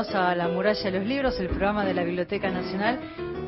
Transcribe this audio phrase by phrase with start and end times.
[0.00, 2.98] bienvenidos a La Muralla de los Libros, el programa de la Biblioteca Nacional.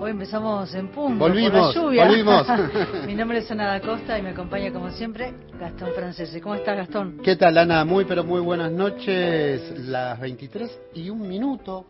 [0.00, 2.06] Hoy empezamos en punto volvimos, por la lluvia.
[2.06, 2.46] Volvimos.
[3.06, 6.40] Mi nombre es Ana da Costa y me acompaña como siempre Gastón Francese.
[6.40, 7.20] ¿Cómo estás, Gastón?
[7.22, 7.84] ¿Qué tal, Ana?
[7.84, 9.78] Muy, pero muy buenas noches.
[9.78, 11.86] Las 23 y un minuto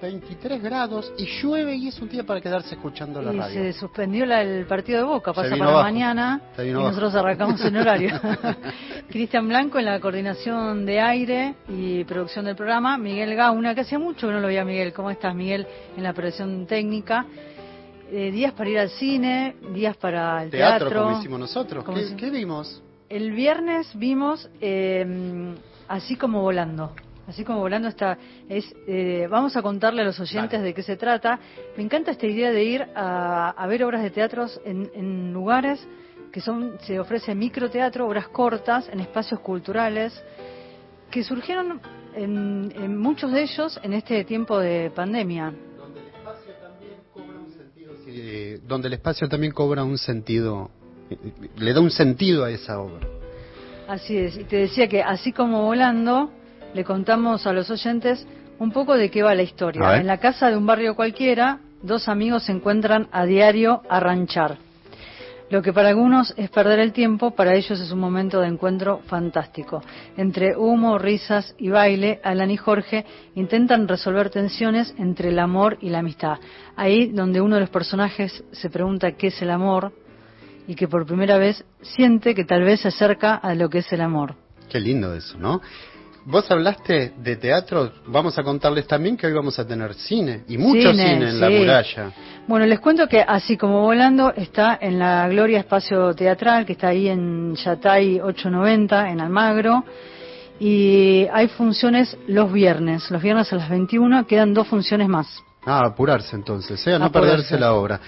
[0.00, 3.54] 23 grados y llueve y es un día para quedarse escuchando la y radio.
[3.54, 5.82] se suspendió la- el partido de Boca, pasa para abajo.
[5.82, 6.86] mañana y abajo.
[6.88, 8.10] nosotros arrancamos en horario.
[9.08, 13.98] Cristian Blanco en la coordinación de aire y producción del programa, Miguel Gauna, que hacía
[13.98, 14.92] mucho que no lo veía Miguel.
[14.92, 15.66] ¿Cómo estás, Miguel?
[15.96, 17.26] En la operación técnica.
[18.12, 21.04] Eh, días para ir al cine, días para el Teatro, teatro.
[21.04, 21.84] como hicimos nosotros.
[21.84, 22.82] Como ¿Qué, si- qué vimos?
[23.08, 25.54] El viernes vimos eh,
[25.88, 26.92] Así como volando.
[27.30, 28.18] Así como volando está.
[28.48, 30.64] Es, eh, vamos a contarle a los oyentes Dale.
[30.64, 31.38] de qué se trata.
[31.76, 35.78] Me encanta esta idea de ir a, a ver obras de teatros en, en lugares
[36.32, 40.12] que son se ofrece microteatro, obras cortas en espacios culturales
[41.10, 41.80] que surgieron
[42.16, 45.52] en, en muchos de ellos en este tiempo de pandemia.
[45.76, 47.92] Donde el espacio también cobra un sentido.
[48.04, 50.70] sí, donde el espacio también cobra un sentido.
[51.10, 51.16] eh,
[51.56, 53.06] Le da un sentido a esa obra.
[53.88, 56.30] Así es, y te decía que así como volando,
[56.74, 58.26] le contamos a los oyentes
[58.58, 59.96] un poco de qué va la historia.
[59.96, 64.58] En la casa de un barrio cualquiera, dos amigos se encuentran a diario a ranchar.
[65.50, 69.00] Lo que para algunos es perder el tiempo, para ellos es un momento de encuentro
[69.06, 69.82] fantástico.
[70.16, 73.04] Entre humo, risas y baile, Alan y Jorge
[73.34, 76.38] intentan resolver tensiones entre el amor y la amistad.
[76.76, 79.92] Ahí donde uno de los personajes se pregunta qué es el amor
[80.68, 83.92] y que por primera vez siente que tal vez se acerca a lo que es
[83.92, 84.36] el amor.
[84.68, 85.60] Qué lindo eso, ¿no?
[86.26, 90.58] Vos hablaste de teatro, vamos a contarles también que hoy vamos a tener cine, y
[90.58, 92.12] mucho cine, Cine, en la muralla.
[92.46, 96.88] Bueno, les cuento que así como volando está en la Gloria Espacio Teatral, que está
[96.88, 99.84] ahí en Yatay 890, en Almagro,
[100.58, 103.10] y hay funciones los viernes.
[103.10, 105.42] Los viernes a las 21 quedan dos funciones más.
[105.64, 106.94] Ah, apurarse entonces, ¿eh?
[106.94, 107.30] a no Apurarse.
[107.30, 108.00] perderse la obra.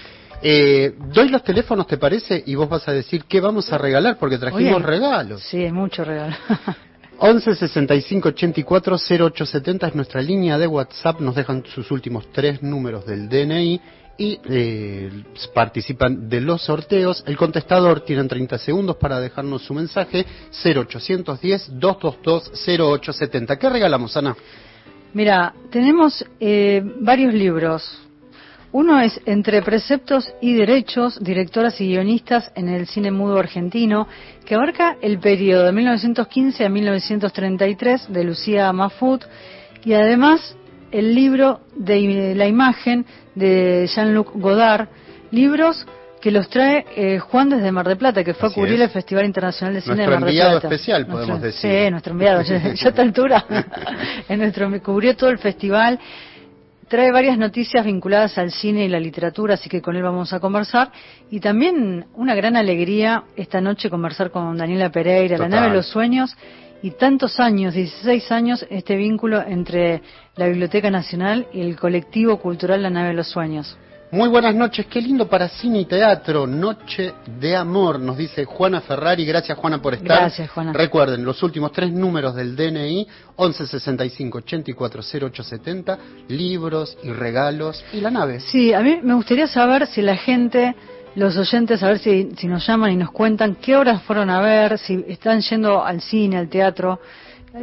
[0.43, 2.43] Eh, doy los teléfonos, ¿te parece?
[2.47, 5.43] Y vos vas a decir qué vamos a regalar, porque trajimos Oye, regalos.
[5.43, 6.35] Sí, mucho regalo.
[7.25, 11.21] 11 65 84 0870 es nuestra línea de WhatsApp.
[11.21, 13.81] Nos dejan sus últimos tres números del DNI
[14.19, 15.23] y eh,
[15.55, 17.23] participan de los sorteos.
[17.25, 20.27] El contestador tienen 30 segundos para dejarnos su mensaje.
[20.65, 23.57] 0810 222 0870.
[23.57, 24.37] ¿Qué regalamos, Ana?
[25.15, 28.03] Mira, tenemos eh, varios libros.
[28.73, 34.09] Uno es Entre preceptos y derechos, directoras y guionistas en el cine mudo argentino,
[34.47, 39.25] que abarca el periodo de 1915 a 1933 de Lucía Mafut
[39.85, 40.57] y además
[40.91, 44.89] el libro de la imagen de Jean-Luc Godard,
[45.31, 45.87] libros
[46.23, 48.83] que los trae eh, Juan desde Mar del Plata, que fue Así a cubrir es.
[48.83, 50.69] el Festival Internacional de Cine Nuestro de Mar enviado Plata.
[50.75, 51.85] especial, podemos Nuestro- decir.
[51.85, 53.45] Sí, nuestro enviado, ya, ya a esta altura,
[54.29, 55.99] en nuestro, cubrió todo el festival.
[56.89, 60.41] Trae varias noticias vinculadas al cine y la literatura, así que con él vamos a
[60.41, 60.91] conversar.
[61.31, 65.87] Y también una gran alegría esta noche conversar con Daniela Pereira, La nave de los
[65.87, 66.37] sueños,
[66.83, 70.03] y tantos años, 16 años, este vínculo entre
[70.37, 73.79] la Biblioteca Nacional y el colectivo cultural La nave de los sueños.
[74.13, 78.83] Muy buenas noches, qué lindo para cine y teatro, Noche de Amor, nos dice Juana
[78.83, 80.19] Ferrari, gracias Juana por estar.
[80.19, 80.75] Gracias, Juana.
[80.75, 88.03] Recuerden, los últimos tres números del DNI, 11 65 84 0870, libros y regalos y
[88.03, 88.41] la nave.
[88.41, 90.77] Sí, a mí me gustaría saber si la gente,
[91.15, 94.43] los oyentes, a ver si, si nos llaman y nos cuentan qué horas fueron a
[94.43, 97.01] ver, si están yendo al cine, al teatro,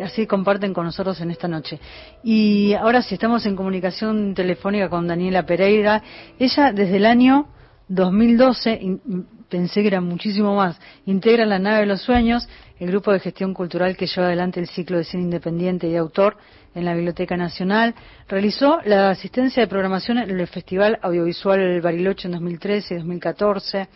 [0.03, 1.79] así comparten con nosotros en esta noche.
[2.23, 6.01] Y ahora si estamos en comunicación telefónica con Daniela Pereira,
[6.37, 7.47] ella desde el año
[7.87, 12.47] 2012, in- pensé que era muchísimo más, integra la nave de los sueños,
[12.79, 16.37] el grupo de gestión cultural que lleva adelante el ciclo de cine independiente y autor
[16.75, 17.95] en la Biblioteca Nacional.
[18.27, 23.87] Realizó la asistencia de programación en el Festival Audiovisual Bariloche en 2013 y 2014.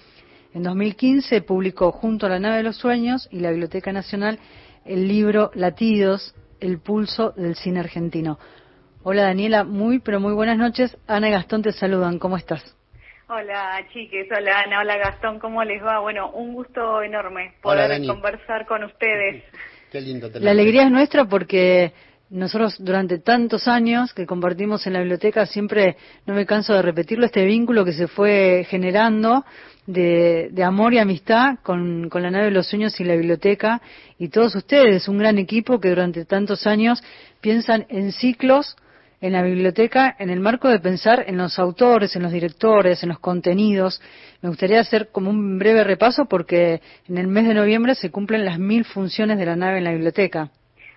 [0.56, 4.40] En 2015 publicó junto a la nave de los sueños y la Biblioteca Nacional
[4.86, 8.40] el libro Latidos, el pulso del cine argentino.
[9.04, 10.98] Hola Daniela, muy pero muy buenas noches.
[11.08, 12.76] Ana y Gastón te saludan, ¿cómo estás?
[13.28, 16.00] Hola chiques, hola Ana, hola Gastón, ¿cómo les va?
[16.00, 19.44] Bueno, un gusto enorme poder conversar con ustedes.
[19.92, 20.46] Qué lindo tenerte.
[20.46, 21.94] La alegría es nuestra porque
[22.30, 27.26] nosotros durante tantos años que compartimos en la biblioteca siempre, no me canso de repetirlo,
[27.26, 29.46] este vínculo que se fue generando
[29.86, 33.82] de, de amor y amistad con, con la nave de los sueños y la biblioteca
[34.18, 37.04] y todos ustedes, un gran equipo que durante tantos años
[37.42, 38.76] piensan en ciclos
[39.24, 43.10] en la biblioteca en el marco de pensar en los autores, en los directores, en
[43.10, 44.02] los contenidos.
[44.42, 48.44] Me gustaría hacer como un breve repaso porque en el mes de noviembre se cumplen
[48.44, 50.52] las mil funciones de la nave en la biblioteca.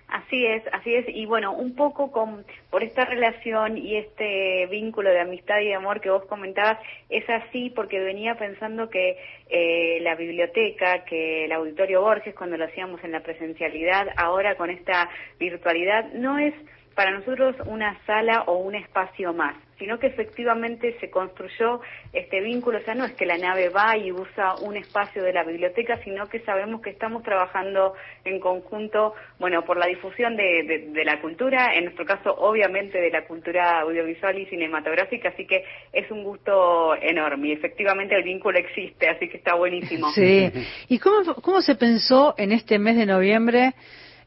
[0.07, 1.05] Así es, así es.
[1.09, 5.75] Y bueno, un poco con, por esta relación y este vínculo de amistad y de
[5.75, 9.17] amor que vos comentabas, es así porque venía pensando que
[9.49, 14.69] eh, la biblioteca, que el auditorio Borges, cuando lo hacíamos en la presencialidad, ahora con
[14.69, 15.09] esta
[15.39, 16.53] virtualidad, no es
[16.97, 21.79] para nosotros una sala o un espacio más, sino que efectivamente se construyó
[22.11, 25.31] este vínculo, o sea, no es que la nave va y usa un espacio de
[25.31, 27.93] la biblioteca, sino que sabemos que estamos trabajando
[28.25, 33.27] en conjunto, bueno, por la difusión de, la cultura, en nuestro caso, obviamente, de la
[33.27, 39.07] cultura audiovisual y cinematográfica, así que es un gusto enorme y efectivamente el vínculo existe,
[39.07, 40.09] así que está buenísimo.
[40.13, 40.51] Sí.
[40.89, 43.75] ¿Y cómo, cómo se pensó en este mes de noviembre?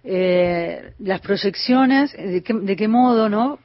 [0.05, 3.58] Eh, las proyecciones, de qué, de qué modo, ¿no?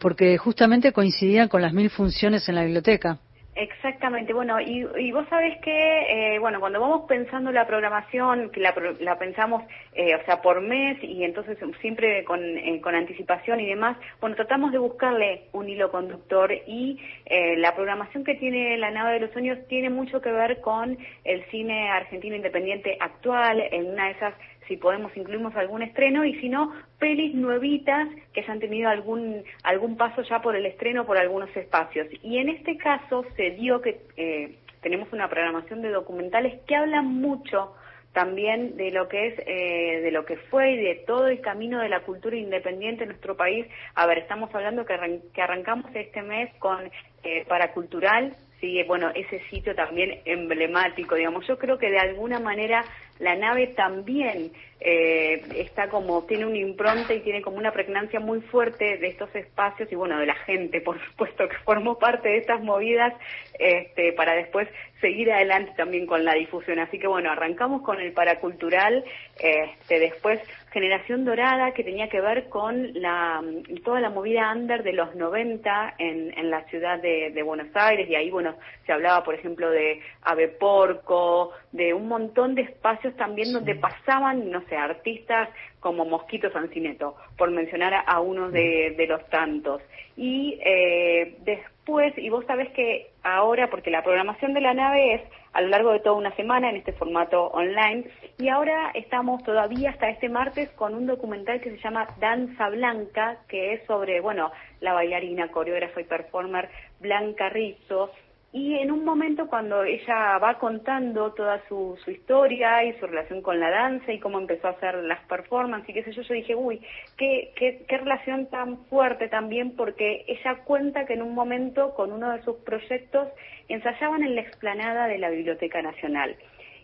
[0.00, 3.18] porque justamente coincidían con las mil funciones en la biblioteca.
[3.54, 8.60] Exactamente, bueno, y, y vos sabés que, eh, bueno, cuando vamos pensando la programación, que
[8.60, 9.62] la, la pensamos,
[9.92, 14.36] eh, o sea, por mes y entonces siempre con, eh, con anticipación y demás, bueno,
[14.36, 19.20] tratamos de buscarle un hilo conductor y eh, la programación que tiene La Nave de
[19.20, 24.12] los Sueños tiene mucho que ver con el cine argentino independiente actual, en una de
[24.12, 24.34] esas
[24.68, 29.44] si podemos incluimos algún estreno y si no, pelis nuevitas que ya han tenido algún,
[29.62, 32.06] algún paso ya por el estreno por algunos espacios.
[32.22, 37.06] Y en este caso se dio que eh, tenemos una programación de documentales que hablan
[37.06, 37.74] mucho
[38.12, 41.80] también de lo que es, eh, de lo que fue y de todo el camino
[41.80, 43.66] de la cultura independiente en nuestro país.
[43.94, 46.90] A ver, estamos hablando que, que arrancamos este mes con
[47.24, 51.46] eh, Paracultural, sí, bueno, ese sitio también emblemático, digamos.
[51.46, 52.84] Yo creo que de alguna manera
[53.22, 58.40] la nave también eh, está como, tiene un impronta y tiene como una pregnancia muy
[58.40, 62.38] fuerte de estos espacios y bueno, de la gente, por supuesto, que formó parte de
[62.38, 63.14] estas movidas
[63.60, 64.68] este, para después
[65.00, 66.80] seguir adelante también con la difusión.
[66.80, 69.04] Así que bueno, arrancamos con el paracultural,
[69.38, 70.40] este, después
[70.72, 73.40] Generación Dorada, que tenía que ver con la,
[73.84, 78.08] toda la movida under de los 90 en, en la ciudad de, de Buenos Aires
[78.10, 83.16] y ahí, bueno, se hablaba, por ejemplo, de Ave Porco, de un montón de espacios
[83.16, 85.48] también donde pasaban, no sé, artistas
[85.80, 89.82] como Mosquito Sancineto, por mencionar a, uno de, de, los tantos.
[90.16, 95.22] Y eh, después, y vos sabés que ahora, porque la programación de la nave es
[95.54, 98.04] a lo largo de toda una semana en este formato online,
[98.38, 103.38] y ahora estamos todavía hasta este martes con un documental que se llama Danza Blanca,
[103.48, 106.68] que es sobre, bueno, la bailarina, coreógrafa y performer
[107.00, 108.10] Blanca Rizzo,
[108.54, 113.40] y en un momento cuando ella va contando toda su, su, historia y su relación
[113.40, 116.34] con la danza y cómo empezó a hacer las performances y qué sé yo, yo
[116.34, 116.82] dije, uy,
[117.16, 122.12] qué, qué, qué relación tan fuerte también porque ella cuenta que en un momento con
[122.12, 123.28] uno de sus proyectos
[123.68, 126.36] ensayaban en la explanada de la Biblioteca Nacional.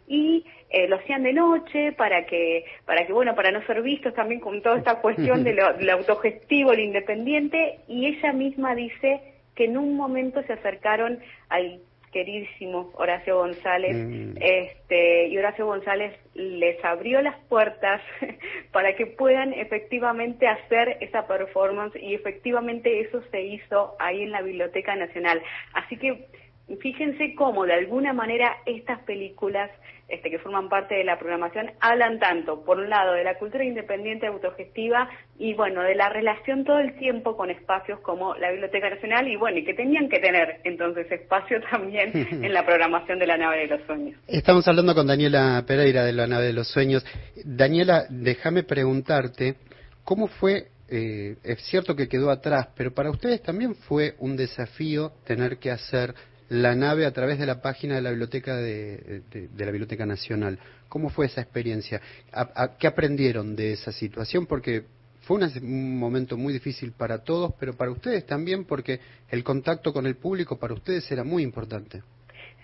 [0.06, 4.14] Y eh, lo hacían de noche para que, para que, bueno, para no ser vistos
[4.14, 8.74] también con toda esta cuestión de lo, de lo autogestivo, lo independiente, y ella misma
[8.74, 11.18] dice que en un momento se acercaron
[11.48, 11.80] al
[12.12, 14.36] queridísimo Horacio González, mm.
[14.40, 18.00] este, y Horacio González les abrió las puertas
[18.72, 24.42] para que puedan efectivamente hacer esa performance y efectivamente eso se hizo ahí en la
[24.42, 25.42] Biblioteca Nacional.
[25.74, 26.28] Así que
[26.80, 29.72] fíjense cómo de alguna manera estas películas
[30.08, 33.62] este, que forman parte de la programación hablan tanto, por un lado, de la cultura
[33.62, 38.88] independiente autogestiva y, bueno, de la relación todo el tiempo con espacios como la Biblioteca
[38.88, 43.26] Nacional y, bueno, y que tenían que tener entonces espacio también en la programación de
[43.26, 44.18] la Nave de los Sueños.
[44.26, 47.04] Estamos hablando con Daniela Pereira de la Nave de los Sueños.
[47.44, 49.56] Daniela, déjame preguntarte,
[50.04, 55.12] ¿cómo fue eh, es cierto que quedó atrás, pero para ustedes también fue un desafío
[55.26, 56.14] tener que hacer
[56.48, 59.22] la nave a través de la página de la biblioteca de,
[59.56, 60.58] la biblioteca nacional.
[60.88, 62.00] ¿Cómo fue esa experiencia?
[62.32, 64.46] ¿A, qué aprendieron de esa situación?
[64.46, 64.84] Porque
[65.22, 70.06] fue un momento muy difícil para todos, pero para ustedes también, porque el contacto con
[70.06, 72.02] el público para ustedes era muy importante.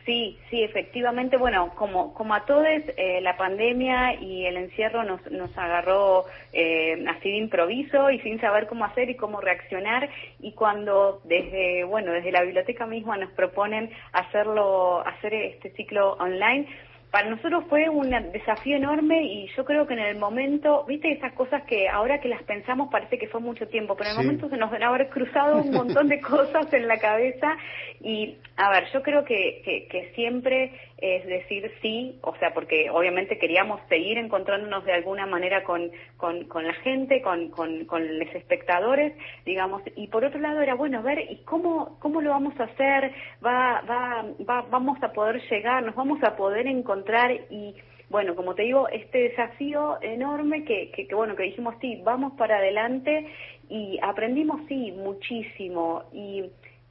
[0.05, 5.31] Sí, sí, efectivamente, bueno, como, como a todos, eh, la pandemia y el encierro nos,
[5.31, 10.53] nos agarró eh, así de improviso y sin saber cómo hacer y cómo reaccionar y
[10.53, 16.67] cuando desde, bueno, desde la biblioteca misma nos proponen hacerlo, hacer este ciclo online,
[17.15, 21.33] para nosotros fue un desafío enorme y yo creo que en el momento, viste esas
[21.35, 24.49] cosas que ahora que las pensamos parece que fue mucho tiempo, pero en el momento
[24.49, 27.57] se nos deben haber cruzado un montón de cosas en la cabeza
[28.01, 32.89] y a ver, yo creo que, que, que siempre es decir sí, o sea, porque
[32.91, 38.19] obviamente queríamos seguir encontrándonos de alguna manera con, con, con la gente, con, con, con,
[38.19, 39.13] los espectadores,
[39.45, 43.13] digamos, y por otro lado era bueno ver y cómo, cómo lo vamos a hacer,
[43.45, 47.75] va, va, va, vamos a poder llegar, nos vamos a poder encontrar y
[48.11, 52.35] bueno, como te digo, este desafío enorme que, que, que, bueno, que dijimos, sí, vamos
[52.39, 53.27] para adelante
[53.69, 56.05] y aprendimos, sí, muchísimo.
[56.13, 56.45] Y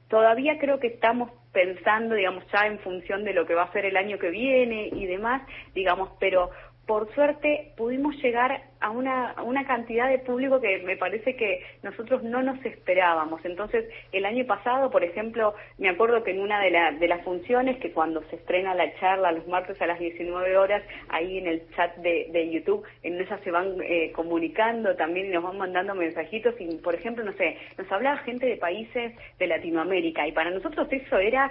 [0.08, 3.86] todavía creo que estamos pensando, digamos, ya en función de lo que va a ser
[3.86, 5.40] el año que viene y demás,
[5.74, 6.50] digamos, pero
[6.86, 12.22] por suerte pudimos llegar a una, una cantidad de público que me parece que nosotros
[12.22, 13.42] no nos esperábamos.
[13.44, 17.78] Entonces, el año pasado, por ejemplo, me acuerdo que en una de, de las funciones,
[17.78, 21.62] que cuando se estrena la charla los martes a las 19 horas, ahí en el
[21.74, 25.94] chat de, de YouTube, en esa se van eh, comunicando también y nos van mandando
[25.94, 30.50] mensajitos y, por ejemplo, no sé, nos hablaba gente de países de Latinoamérica y para
[30.50, 31.50] nosotros eso era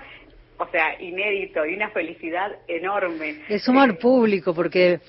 [0.57, 3.39] o sea, inédito y una felicidad enorme.
[3.47, 4.99] De sumar eh, público, porque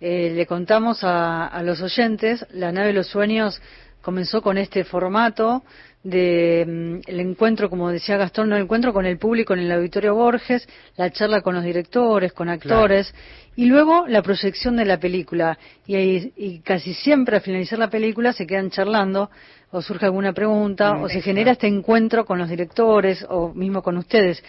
[0.00, 3.60] eh, le contamos a, los oyentes, la nave de los sueños
[4.02, 5.62] comenzó con este formato
[6.02, 9.72] de mm, el encuentro, como decía Gastón, no el encuentro con el público en el
[9.72, 13.14] auditorio Borges, la charla con los directores, con actores,
[13.56, 15.58] y luego la proyección de la película.
[15.86, 19.30] Y, y, casi siempre al finalizar la película se quedan charlando,
[19.70, 23.96] o surge alguna pregunta, o se genera este encuentro con los directores, o mismo con
[23.96, 24.42] ustedes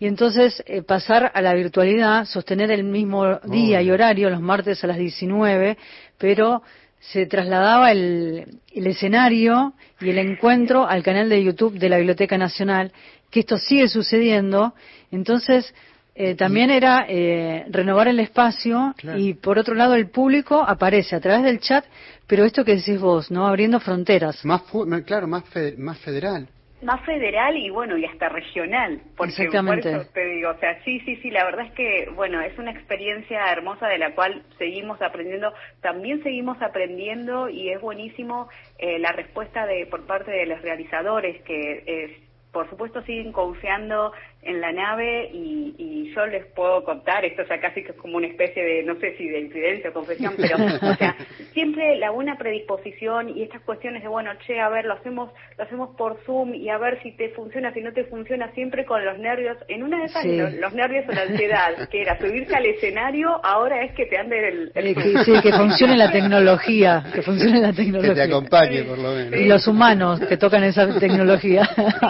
[0.00, 4.82] y entonces eh, pasar a la virtualidad, sostener el mismo día y horario, los martes
[4.82, 5.76] a las 19,
[6.16, 6.62] pero
[7.00, 12.92] se trasladaba el, escenario y el encuentro al canal de YouTube de la Biblioteca Nacional,
[13.30, 14.72] que esto sigue sucediendo.
[15.10, 15.74] Entonces,
[16.14, 21.20] eh, también era eh, renovar el espacio y por otro lado el público aparece a
[21.20, 21.84] través del chat,
[22.26, 23.46] pero esto que decís vos, ¿no?
[23.46, 24.42] Abriendo fronteras.
[24.46, 24.62] Más,
[25.04, 25.44] claro, más,
[25.76, 26.48] más federal
[26.82, 31.00] más federal y bueno y hasta regional porque por eso te digo o sea sí
[31.00, 35.00] sí sí la verdad es que bueno es una experiencia hermosa de la cual seguimos
[35.02, 40.62] aprendiendo también seguimos aprendiendo y es buenísimo eh, la respuesta de por parte de los
[40.62, 42.20] realizadores que eh,
[42.52, 47.60] por supuesto siguen confiando en la nave y, y, yo les puedo contar, esto ya
[47.60, 50.56] casi que es como una especie de, no sé si de incidencia o confesión, pero
[50.56, 51.14] o sea,
[51.52, 55.64] siempre la buena predisposición y estas cuestiones de, bueno, che, a ver, lo hacemos, lo
[55.64, 59.04] hacemos por Zoom y a ver si te funciona, si no te funciona, siempre con
[59.04, 62.66] los nervios, en una de esas, los, nervios o la ansiedad, que era subirse al
[62.66, 64.72] escenario, ahora es que te ande el...
[64.74, 64.94] el...
[65.24, 68.14] sí, que funcione la tecnología, que funcione la tecnología.
[68.14, 69.38] Que te acompañe, por lo menos.
[69.38, 71.68] Y los humanos que tocan esa tecnología.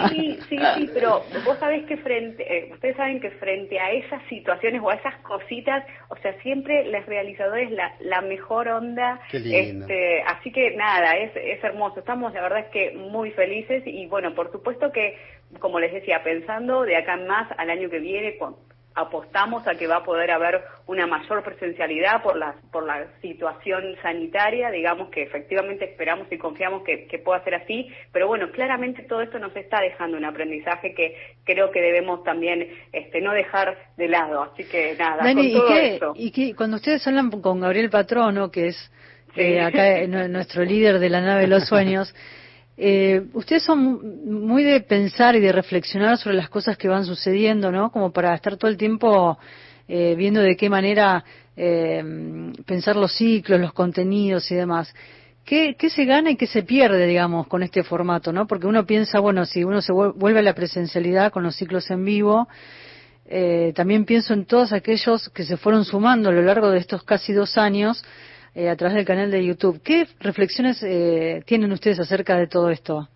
[0.09, 4.21] Sí, sí, sí, pero vos sabés que frente eh, ustedes saben que frente a esas
[4.29, 9.19] situaciones o a esas cositas, o sea, siempre les realizadores la, la mejor onda.
[9.31, 11.99] Este, así que nada, es, es hermoso.
[11.99, 15.17] Estamos, la verdad es que muy felices y bueno, por supuesto que,
[15.59, 18.37] como les decía, pensando de acá en más al año que viene,
[18.95, 23.95] apostamos a que va a poder haber una mayor presencialidad por la, por la situación
[24.01, 29.21] sanitaria, digamos que efectivamente esperamos y confiamos que, pueda ser así, pero bueno, claramente todo
[29.21, 34.07] esto nos está dejando un aprendizaje que creo que debemos también este, no dejar de
[34.07, 35.51] lado, así que nada, con
[35.99, 38.91] todo ¿y, y cuando ustedes hablan con Gabriel Patrono, que es
[39.35, 42.13] eh, acá nuestro líder de la nave de los sueños,
[42.83, 47.71] eh, ustedes son muy de pensar y de reflexionar sobre las cosas que van sucediendo,
[47.71, 47.91] ¿no?
[47.91, 49.37] Como para estar todo el tiempo
[49.87, 51.23] eh, viendo de qué manera
[51.55, 52.03] eh,
[52.65, 54.95] pensar los ciclos, los contenidos y demás.
[55.45, 58.47] ¿Qué, ¿Qué, se gana y qué se pierde, digamos, con este formato, no?
[58.47, 62.03] Porque uno piensa, bueno, si uno se vuelve a la presencialidad con los ciclos en
[62.03, 62.47] vivo,
[63.27, 67.03] eh, también pienso en todos aquellos que se fueron sumando a lo largo de estos
[67.03, 68.03] casi dos años
[68.55, 69.81] eh, a través del canal de YouTube.
[69.83, 73.07] ¿Qué reflexiones eh, tienen ustedes acerca de todo esto?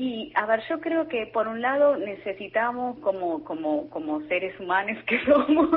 [0.00, 4.96] Y a ver, yo creo que por un lado necesitamos como como como seres humanos
[5.08, 5.70] que somos,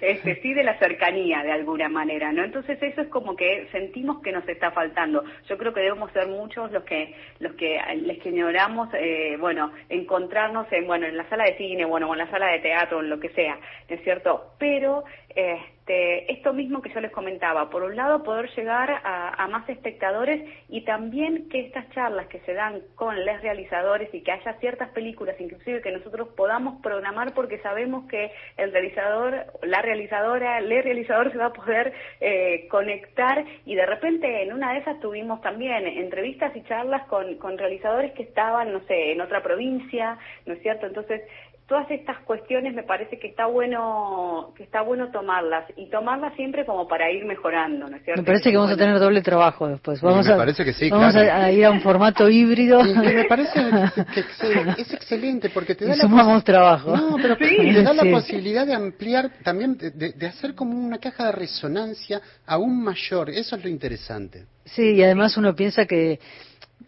[0.00, 2.42] este sí de la cercanía de alguna manera, ¿no?
[2.42, 5.22] Entonces eso es como que sentimos que nos está faltando.
[5.48, 9.70] Yo creo que debemos ser muchos los que los que les que ignoramos, eh, bueno,
[9.88, 12.98] encontrarnos en bueno en la sala de cine, bueno, o en la sala de teatro,
[12.98, 14.54] en lo que sea, ¿no es cierto?
[14.58, 15.04] Pero
[15.38, 20.42] este, esto mismo que yo les comentaba, por un lado poder llegar a, más espectadores
[20.68, 24.90] y también que estas charlas que se dan con los realizadores y que haya ciertas
[24.90, 31.30] películas inclusive que nosotros podamos programar porque sabemos que el realizador, la realizadora, el realizador
[31.32, 35.86] se va a poder eh, conectar y de repente en una de esas tuvimos también
[35.86, 40.62] entrevistas y charlas con, con realizadores que estaban, no sé, en otra provincia, ¿no es
[40.62, 40.86] cierto?
[40.86, 41.22] Entonces,
[41.68, 46.64] todas estas cuestiones me parece que está bueno que está bueno tomarlas y tomarlas siempre
[46.64, 48.22] como para ir mejorando, ¿no es cierto?
[48.22, 50.00] Me parece que vamos a tener doble trabajo después.
[50.00, 52.82] Vamos me parece que sí, vamos a, ir a un formato híbrido.
[52.82, 53.60] me parece
[54.14, 56.96] que, es excelente porque te da y sumamos trabajo.
[56.96, 61.26] No, pero te da la posibilidad de ampliar también de, de hacer como una caja
[61.26, 63.28] de resonancia aún mayor.
[63.28, 64.46] Eso es lo interesante.
[64.64, 66.18] Sí, y además uno piensa que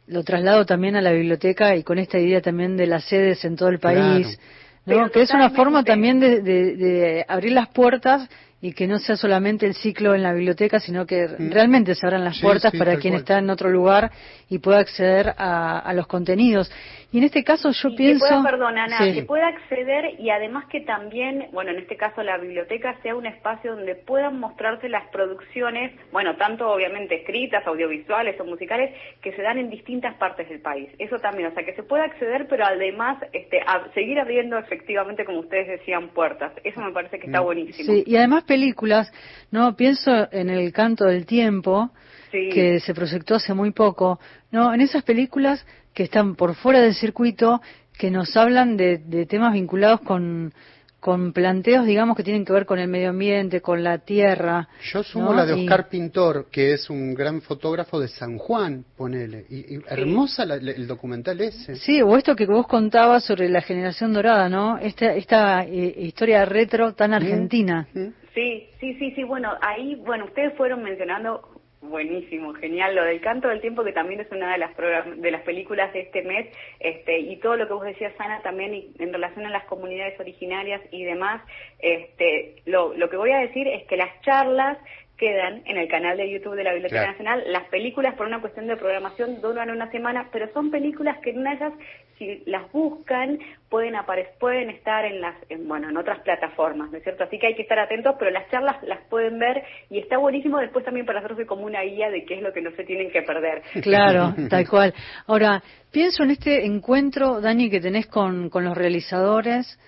[0.07, 3.57] lo traslado también a la biblioteca y con esta idea también de las sedes en
[3.57, 4.39] todo el país
[4.85, 8.29] que es una forma también de, abrir las puertas
[8.63, 11.51] y que no sea solamente el ciclo en la biblioteca, sino que mm.
[11.51, 14.11] realmente se abran las puertas para quien está en otro lugar
[14.51, 16.71] y pueda acceder a, los contenidos.
[17.13, 18.25] Y en este caso yo pienso...
[18.25, 22.23] Que pueda, perdón, Ana, que pueda acceder y además que también, bueno, en este caso
[22.23, 28.39] la biblioteca sea un espacio donde puedan mostrarse las producciones, bueno, tanto obviamente escritas, audiovisuales
[28.39, 30.89] o musicales, que se dan en distintas partes del país.
[30.99, 35.25] Eso también, o sea, que se pueda acceder, pero además este, a seguir abriendo efectivamente,
[35.25, 36.53] como ustedes decían, puertas.
[36.63, 37.45] Eso me parece que está mm.
[37.45, 37.93] buenísimo.
[37.93, 39.13] Sí, y además películas,
[39.53, 41.93] no pienso en El canto del tiempo,
[42.33, 44.19] que se proyectó hace muy poco,
[44.51, 45.65] no, en esas películas
[45.95, 47.61] que están por fuera del circuito,
[47.97, 50.53] que nos hablan de, de temas vinculados con
[51.01, 54.69] con planteos, digamos, que tienen que ver con el medio ambiente, con la tierra.
[54.93, 59.47] Yo sumo la de Oscar Pintor, que es un gran fotógrafo de San Juan, ponele.
[59.49, 61.77] Y, hermosa el documental ese.
[61.77, 64.79] Sí, o esto que vos contabas sobre la generación dorada, ¿no?
[64.79, 67.89] Esta, esta eh, historia retro tan argentina.
[68.35, 69.25] Sí, sí, sí, sí.
[69.25, 72.95] Bueno, ahí, bueno, ustedes fueron mencionando Buenísimo, genial.
[72.95, 76.01] Lo del canto del tiempo, que también es una de las de las películas de
[76.01, 76.47] este mes,
[76.79, 80.83] este, y todo lo que vos decías, Ana, también en relación a las comunidades originarias
[80.91, 81.43] y demás,
[81.79, 84.77] este, lo, lo que voy a decir es que las charlas
[85.21, 87.45] quedan en el canal de YouTube de la Biblioteca Nacional.
[87.47, 91.47] Las películas, por una cuestión de programación, duran una semana, pero son películas que en
[91.47, 91.75] ellas,
[92.19, 95.37] si las buscan, pueden aparecer, pueden estar en las,
[95.67, 97.25] bueno, en otras plataformas, ¿no es cierto?
[97.25, 100.59] Así que hay que estar atentos, pero las charlas las pueden ver y está buenísimo
[100.59, 103.11] después también para hacerse como una guía de qué es lo que no se tienen
[103.11, 103.63] que perder.
[103.83, 104.95] Claro, tal cual.
[105.27, 109.79] Ahora, pienso en este encuentro, Dani, que tenés con, con los realizadores.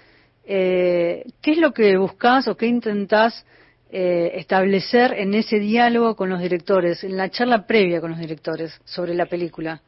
[0.45, 3.47] Eh, ¿Qué es lo que buscás o qué intentás
[3.93, 8.81] eh, establecer en ese diálogo con los directores, en la charla previa con los directores
[8.85, 9.83] sobre la película?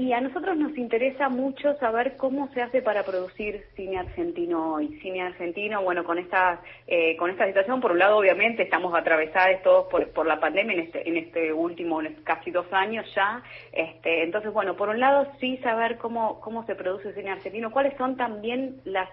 [0.00, 4.98] Y a nosotros nos interesa mucho saber cómo se hace para producir cine argentino hoy.
[5.02, 9.62] Cine argentino, bueno, con esta eh, con esta situación, por un lado, obviamente, estamos atravesados
[9.62, 13.42] todos por, por la pandemia en este, en este último casi dos años ya.
[13.72, 17.94] Este, entonces, bueno, por un lado, sí saber cómo cómo se produce cine argentino, cuáles
[17.98, 19.10] son también las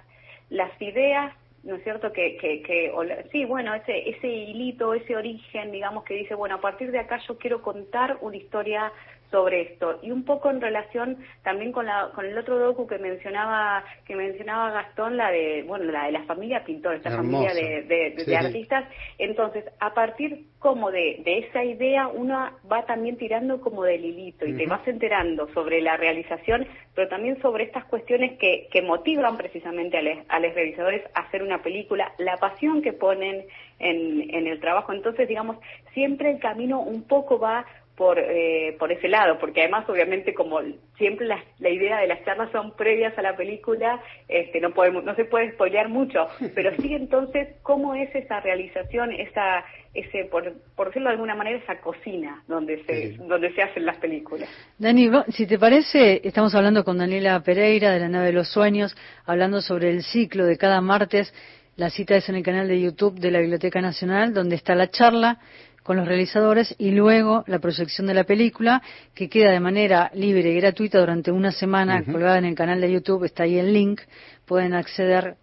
[0.49, 1.33] las ideas
[1.67, 2.13] ¿no es cierto?
[2.13, 2.93] Que, que, que
[3.31, 7.19] sí, bueno, ese, ese hilito, ese origen, digamos, que dice, bueno, a partir de acá
[7.27, 8.91] yo quiero contar una historia
[9.31, 9.99] sobre esto.
[10.01, 14.15] Y un poco en relación también con la con el otro docu que mencionaba que
[14.15, 17.83] mencionaba Gastón la de bueno la de la familia pintor esta familia de,
[18.25, 18.85] de, artistas.
[19.17, 24.55] Entonces a partir como de, esa idea uno va también tirando como del hilito y
[24.55, 29.97] te vas enterando sobre la realización pero también sobre estas cuestiones que, que motivan precisamente
[29.97, 33.45] a, les, a los realizadores a hacer una película la pasión que ponen
[33.79, 34.93] en, en el trabajo.
[34.93, 35.57] Entonces digamos
[35.93, 37.65] siempre el camino un poco va
[37.97, 40.59] por, eh, por ese lado, porque además obviamente como
[40.97, 45.03] siempre la, la, idea de las charlas son previas a la película, este, no podemos,
[45.03, 50.53] no se puede spoilear mucho, pero sí entonces cómo es esa realización, esa, ese, por,
[50.75, 54.47] por decirlo de alguna manera, esa cocina donde se, donde se hacen las películas.
[54.77, 58.95] Dani, si te parece, estamos hablando con Daniela Pereira de la nave de los sueños,
[59.25, 61.33] hablando sobre el ciclo de cada martes.
[61.77, 64.89] La cita es en el canal de YouTube de la Biblioteca Nacional, donde está la
[64.89, 65.39] charla
[65.87, 68.81] con los realizadores y luego la proyección de la película
[69.15, 72.91] que queda de manera libre y gratuita durante una semana colgada en el canal de
[72.91, 74.01] YouTube, está ahí el link,
[74.45, 75.35] pueden acceder.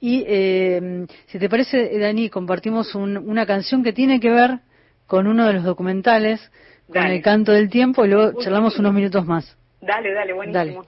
[0.00, 4.58] Y eh, si te parece, Dani, compartimos una canción que tiene que ver
[5.06, 6.40] con uno de los documentales,
[6.92, 9.56] con el canto del tiempo y luego charlamos unos minutos más.
[9.80, 10.84] Dale, dale, buenísimo.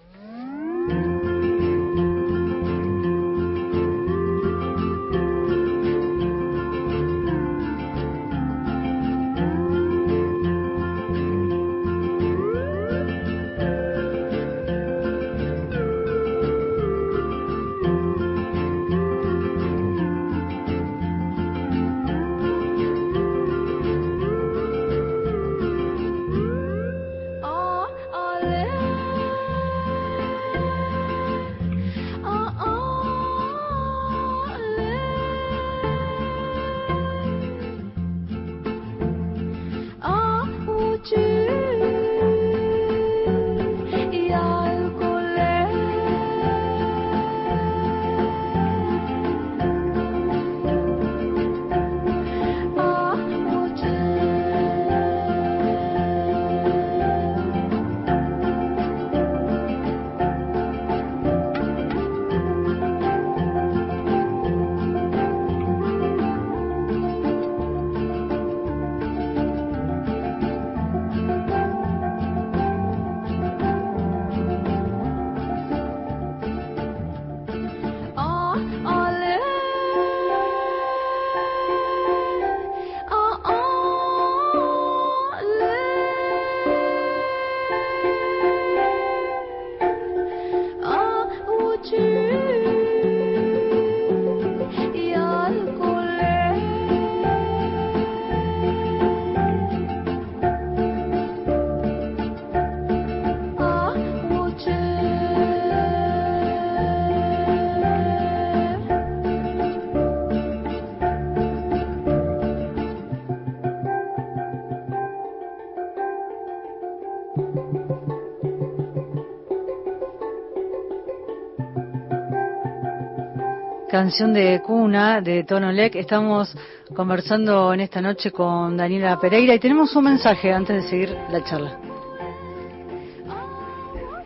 [123.99, 125.97] Canción de cuna de Tono Lec.
[125.97, 126.57] Estamos
[126.95, 131.43] conversando en esta noche con Daniela Pereira y tenemos un mensaje antes de seguir la
[131.43, 131.77] charla.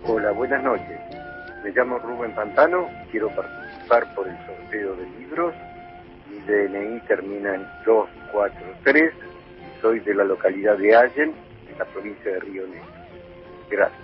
[0.05, 1.01] Hola, buenas noches.
[1.65, 5.55] Me llamo Rubén Pantano, quiero participar por el sorteo de libros.
[6.29, 9.15] Mi DNI termina en 243.
[9.81, 11.33] Soy de la localidad de Allen,
[11.71, 12.93] en la provincia de Río Negro.
[13.71, 14.03] Gracias.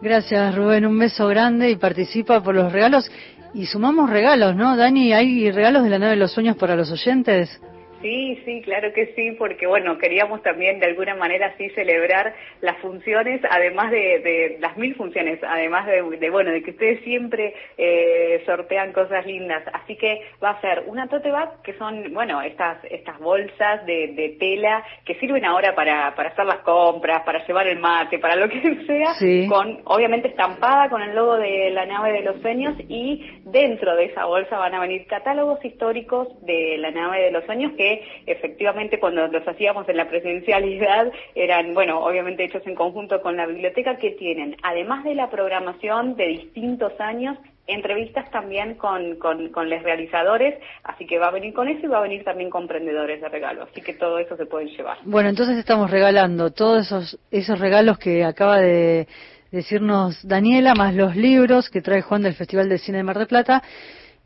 [0.00, 3.10] Gracias Rubén, un beso grande y participa por los regalos.
[3.52, 5.12] Y sumamos regalos, ¿no, Dani?
[5.12, 7.60] ¿Hay regalos de la nave de los sueños para los oyentes?
[8.00, 12.78] Sí, sí, claro que sí, porque bueno, queríamos también de alguna manera así celebrar las
[12.78, 18.92] funciones, además de, las mil funciones, además de, bueno, de que ustedes siempre eh, sortean
[18.92, 19.62] cosas lindas.
[19.72, 24.36] Así que va a ser una tote bag, que son, bueno, estas estas bolsas de,
[24.38, 28.48] tela que sirven ahora para, para hacer las compras, para llevar el mate, para lo
[28.50, 29.14] que sea,
[29.48, 34.06] con obviamente estampada con el logo de la nave de los sueños y dentro de
[34.06, 37.89] esa bolsa van a venir catálogos históricos de la nave de los sueños que
[38.26, 43.46] efectivamente cuando los hacíamos en la presencialidad eran, bueno, obviamente hechos en conjunto con la
[43.46, 49.82] biblioteca que tienen, además de la programación de distintos años, entrevistas también con, con, los
[49.82, 53.20] realizadores, así que va a venir con eso y va a venir también con prendedores
[53.20, 54.98] de regalo, así que todo eso se pueden llevar.
[55.04, 59.06] Bueno, entonces estamos regalando todos esos, esos regalos que acaba de
[59.50, 63.26] decirnos Daniela, más los libros que trae Juan del Festival de Cine de Mar del
[63.26, 63.62] Plata,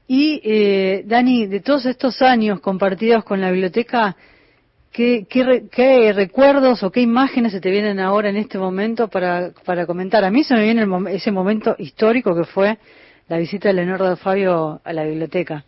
[0.06, 4.16] y, eh, Dani, de todos estos años compartidos con la biblioteca,
[4.92, 9.86] ¿qué, qué, recuerdos o qué imágenes se te vienen ahora en este momento para, para
[9.86, 10.24] comentar?
[10.24, 12.76] A mí se me viene ese momento histórico que fue
[13.28, 15.64] la visita de Leonardo Fabio a la biblioteca.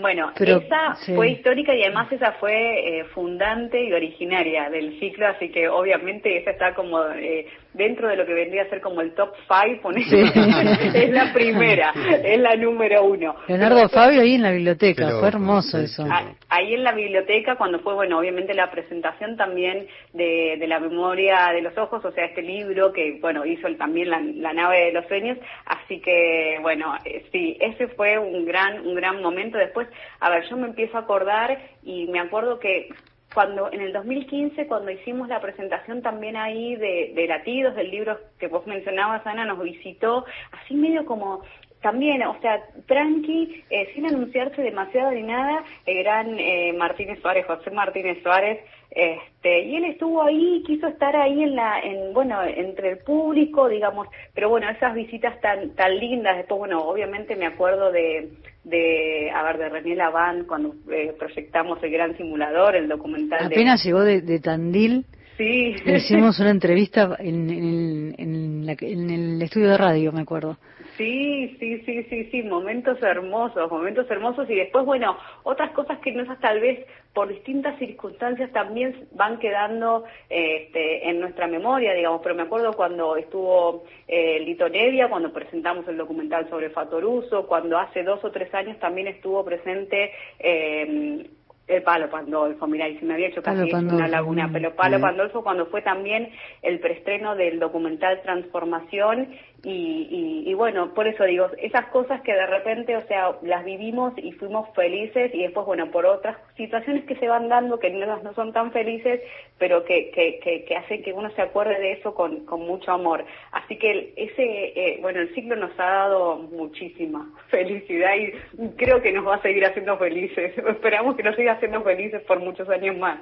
[0.00, 5.50] Bueno, esa fue histórica y además esa fue eh, fundante y originaria del ciclo, así
[5.50, 9.14] que obviamente esa está como eh, dentro de lo que vendría a ser como el
[9.14, 9.80] top five,
[10.94, 11.92] es la primera,
[12.24, 13.36] es la número uno.
[13.48, 16.04] Leonardo Fabio ahí en la biblioteca, fue hermoso eso.
[16.48, 21.50] Ahí en la biblioteca, cuando fue, bueno, obviamente la presentación también de, de la memoria
[21.52, 25.06] de los ojos, o sea, este libro que, bueno, hizo también la, nave de los
[25.06, 29.58] sueños, así que, bueno, eh, sí, ese fue un gran, un gran momento.
[29.58, 32.88] Después, a ver, yo me empiezo a acordar y me acuerdo que
[33.34, 38.18] cuando en el 2015 cuando hicimos la presentación también ahí de, de latidos del libro
[38.38, 41.42] que vos mencionabas Ana nos visitó así medio como
[41.80, 47.46] también, o sea, tranqui, eh, sin anunciarse demasiado ni nada, el gran eh, Martínez Suárez,
[47.46, 52.42] José Martínez Suárez, este, y él estuvo ahí, quiso estar ahí en la, en, bueno,
[52.42, 57.46] entre el público, digamos, pero bueno, esas visitas tan, tan lindas, después, bueno, obviamente me
[57.46, 58.30] acuerdo de,
[58.64, 63.46] de, a ver, de René Laván cuando eh, proyectamos el gran simulador, el documental.
[63.46, 65.06] Apenas llegó de, de Tandil.
[65.40, 65.74] Sí.
[65.86, 70.58] Le hicimos una entrevista en, en, en, en el estudio de radio, me acuerdo.
[70.98, 76.12] Sí, sí, sí, sí, sí, momentos hermosos, momentos hermosos y después, bueno, otras cosas que
[76.12, 82.34] no tal vez por distintas circunstancias también van quedando este, en nuestra memoria, digamos, pero
[82.34, 88.02] me acuerdo cuando estuvo eh, Lito Nevia, cuando presentamos el documental sobre Fatoruso, cuando hace
[88.02, 91.30] dos o tres años también estuvo presente eh,
[91.70, 95.42] el Palo Pandolfo, mira, y se me había hecho casi una laguna, pero Palo Pandolfo
[95.42, 96.28] cuando fue también
[96.62, 99.28] el preestreno del documental Transformación
[99.62, 104.14] y, y, bueno, por eso digo, esas cosas que de repente, o sea, las vivimos
[104.16, 108.22] y fuimos felices y después, bueno, por otras situaciones que se van dando que no,
[108.22, 109.20] no son tan felices,
[109.58, 113.24] pero que, que, que, hacen que uno se acuerde de eso con, con mucho amor.
[113.52, 119.12] Así que ese, eh, bueno, el ciclo nos ha dado muchísima felicidad y creo que
[119.12, 120.54] nos va a seguir haciendo felices.
[120.68, 123.20] Esperamos que nos siga haciendo felices por muchos años más.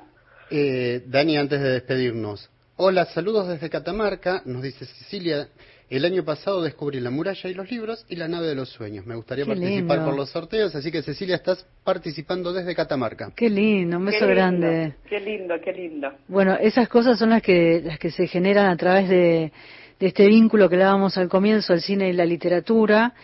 [0.50, 5.48] Eh, Dani, antes de despedirnos, hola, saludos desde Catamarca, nos dice Cecilia.
[5.90, 9.06] El año pasado descubrí La muralla y los libros y La nave de los sueños.
[9.06, 13.32] Me gustaría participar por los sorteos, así que Cecilia, estás participando desde Catamarca.
[13.34, 14.96] Qué lindo, un beso grande.
[15.08, 16.12] Qué lindo, qué lindo.
[16.28, 19.50] Bueno, esas cosas son las que, las que se generan a través de,
[19.98, 23.14] de este vínculo que dábamos al comienzo, el cine y la literatura,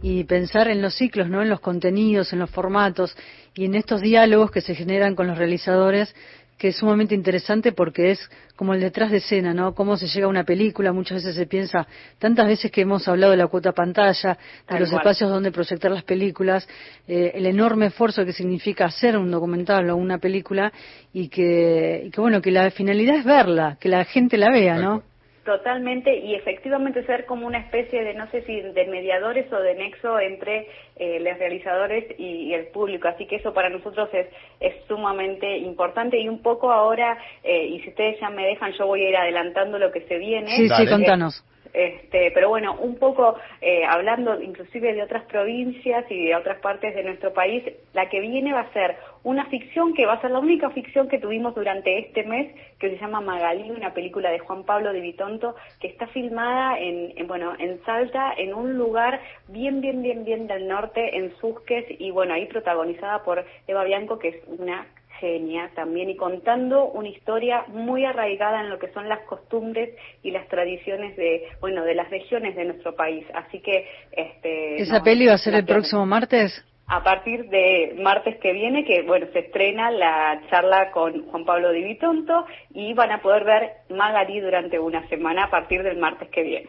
[0.00, 1.42] y pensar en los ciclos, ¿no?
[1.42, 3.16] En los contenidos, en los formatos
[3.54, 6.14] y en estos diálogos que se generan con los realizadores
[6.58, 9.74] que es sumamente interesante porque es como el detrás de escena, ¿no?
[9.74, 11.86] Cómo se llega a una película, muchas veces se piensa,
[12.18, 14.38] tantas veces que hemos hablado de la cuota pantalla,
[14.68, 16.68] de los espacios donde proyectar las películas,
[17.08, 20.72] eh, el enorme esfuerzo que significa hacer un documental o una película
[21.12, 24.76] y que, y que, bueno, que la finalidad es verla, que la gente la vea,
[24.76, 25.02] ¿no?
[25.44, 29.74] Totalmente, y efectivamente ser como una especie de, no sé si de mediadores o de
[29.74, 33.08] nexo entre eh, los realizadores y, el público.
[33.08, 34.28] Así que eso para nosotros es,
[34.60, 38.86] es sumamente importante y un poco ahora, eh, y si ustedes ya me dejan, yo
[38.86, 40.46] voy a ir adelantando lo que se viene.
[40.46, 41.44] Sí, sí, contanos.
[41.72, 46.94] Este, pero bueno, un poco eh, hablando inclusive de otras provincias y de otras partes
[46.94, 50.32] de nuestro país, la que viene va a ser una ficción que va a ser
[50.32, 54.40] la única ficción que tuvimos durante este mes, que se llama Magalí, una película de
[54.40, 59.20] Juan Pablo de Vitonto, que está filmada en, en, bueno, en Salta, en un lugar
[59.48, 64.18] bien, bien, bien, bien del norte, en Susques, y bueno, ahí protagonizada por Eva Bianco,
[64.18, 64.86] que es una
[65.22, 70.32] genia también y contando una historia muy arraigada en lo que son las costumbres y
[70.32, 73.24] las tradiciones de bueno de las regiones de nuestro país.
[73.32, 78.36] Así que este esa peli va a ser el próximo martes a partir de martes
[78.38, 83.12] que viene, que bueno, se estrena la charla con Juan Pablo Di Vitonto y van
[83.12, 86.68] a poder ver Magali durante una semana a partir del martes que viene.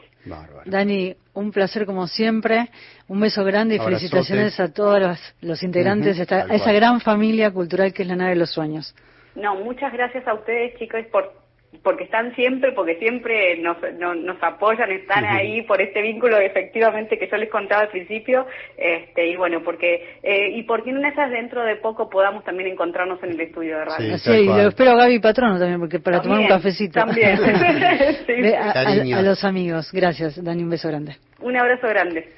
[0.66, 2.70] Dani, un placer como siempre,
[3.08, 8.04] un beso grande y felicitaciones a todos los, integrantes de esa gran familia cultural que
[8.04, 8.96] es la nave de los sueños.
[9.36, 11.43] No, muchas gracias a ustedes chicos por
[11.82, 17.28] porque están siempre, porque siempre nos, nos apoyan, están ahí por este vínculo efectivamente que
[17.28, 18.46] yo les contaba al principio,
[18.78, 23.22] este, y bueno, porque, eh, y porque en esas dentro de poco podamos también encontrarnos
[23.24, 24.18] en el estudio de radio.
[24.18, 27.00] Sí, y lo espero a Gaby Patrono también, porque para tomar un cafecito.
[27.00, 27.40] También.
[29.14, 31.16] a los amigos, gracias, Dani, un beso grande.
[31.42, 32.30] Un abrazo grande.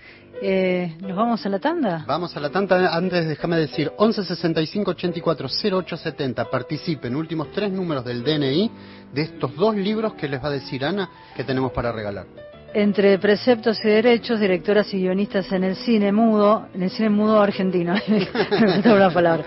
[0.42, 2.04] Eh, ¿Nos vamos a la tanda?
[2.08, 2.96] Vamos a la tanda.
[2.96, 6.46] Antes, déjame decir, 11 65 84 08 70.
[6.46, 8.72] Participen, últimos tres números del DNI
[9.14, 12.26] de estos dos libros que les va a decir Ana que tenemos para regalar.
[12.74, 17.40] Entre preceptos y derechos, directoras y guionistas en el cine mudo, en el cine mudo
[17.42, 19.46] argentino, me una palabra,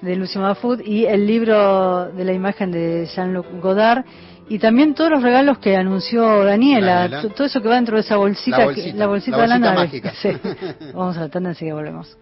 [0.00, 4.04] de Lucio Mafud, y el libro de la imagen de Jean-Luc Godard
[4.48, 8.16] y también todos los regalos que anunció Daniela, todo eso que va dentro de esa
[8.16, 8.58] bolsita,
[8.94, 10.02] la bolsita, de la nave.
[10.94, 12.16] Vamos a la tanda, que volvemos.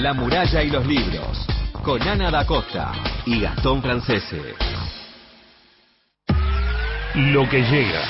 [0.00, 1.46] La muralla y los libros,
[1.82, 2.92] con Ana da Costa
[3.26, 4.54] y Gastón Francese.
[7.14, 8.02] Lo que llega.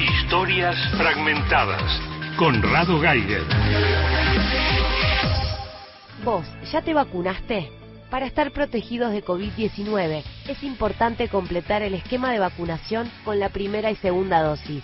[0.00, 2.00] Historias fragmentadas.
[2.36, 3.42] con Rado Geiger.
[6.24, 7.70] ¿Vos ya te vacunaste?
[8.08, 13.90] Para estar protegidos de COVID-19 es importante completar el esquema de vacunación con la primera
[13.90, 14.82] y segunda dosis.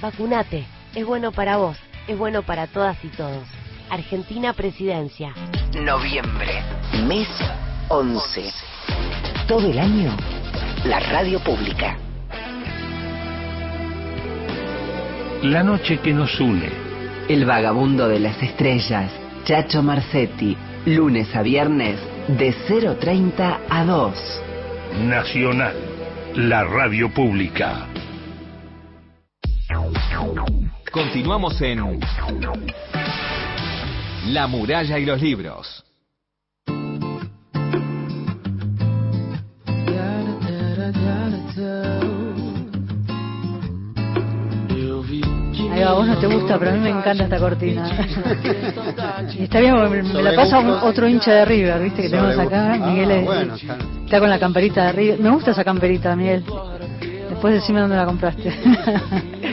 [0.00, 1.76] Vacunate, es bueno para vos,
[2.06, 3.44] es bueno para todas y todos.
[3.90, 5.34] Argentina Presidencia.
[5.82, 6.62] Noviembre,
[7.06, 7.28] mes
[7.88, 8.52] 11.
[9.48, 10.16] Todo el año,
[10.84, 11.98] la radio pública.
[15.42, 16.70] La noche que nos une.
[17.28, 19.10] El vagabundo de las estrellas,
[19.44, 24.47] Chacho Marcetti, lunes a viernes de 0.30 a 2.
[24.96, 25.76] Nacional,
[26.34, 27.86] la radio pública.
[30.90, 32.00] Continuamos en
[34.26, 35.87] La muralla y los libros.
[45.88, 47.90] A vos no te gusta, pero a mí me encanta esta cortina.
[49.38, 52.02] y está bien, me, la pasa otro hincha de River, ¿viste?
[52.02, 52.74] Que tenemos acá.
[52.74, 53.10] Ah, Miguel
[54.04, 55.20] está con la camperita de River.
[55.20, 56.44] Me gusta esa camperita, Miguel.
[57.30, 58.52] Después decime dónde la compraste.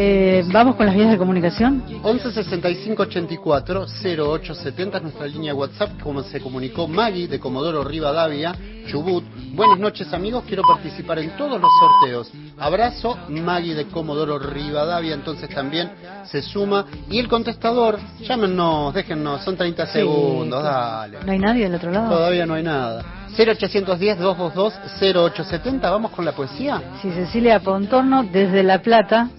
[0.00, 1.82] Eh, Vamos con las vías de comunicación.
[2.04, 7.82] 11 65 84 08 70 es nuestra línea WhatsApp, como se comunicó Maggie de Comodoro
[7.82, 8.54] Rivadavia,
[8.86, 9.24] Chubut.
[9.54, 12.30] Buenas noches amigos, quiero participar en todos los sorteos.
[12.58, 15.90] Abrazo, Maggie de Comodoro Rivadavia, entonces también
[16.26, 16.86] se suma.
[17.10, 21.18] Y el contestador, llámenos, déjennos, son 30 segundos, dale.
[21.26, 22.10] ¿No hay nadie del otro lado?
[22.10, 23.04] Todavía no hay nada.
[23.36, 26.80] 0810-222-0870, vamos con la poesía.
[27.02, 29.30] Sí, Cecilia Pontorno, desde La Plata,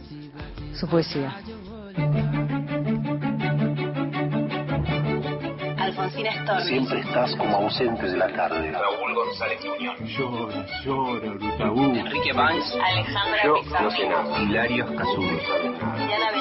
[0.80, 1.36] su poesía.
[5.78, 6.68] Alfonsina Storni.
[6.70, 8.72] Siempre estás como ausente de la tarde.
[8.72, 10.00] Raúl González Muñoz.
[10.18, 11.96] Llora, llora, Brutaú.
[11.96, 12.78] Enrique Banks.
[12.82, 14.42] Alejandra Yo, Pizarro.
[14.42, 15.40] Hilario Casulo.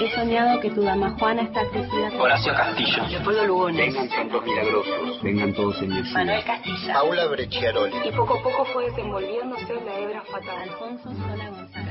[0.00, 2.12] He soñado que tu dama Juana está crecida.
[2.16, 3.06] Horacio Castillo.
[3.08, 3.92] Leopoldo Lugones.
[3.92, 5.22] Vengan santos milagrosos.
[5.22, 6.94] Vengan todos en el Manuel Castilla.
[6.94, 7.96] Paula Brecciaroli.
[8.04, 10.62] Y poco a poco fue desenvolviéndose la hebra fatal.
[10.62, 11.87] Alfonso Sola González.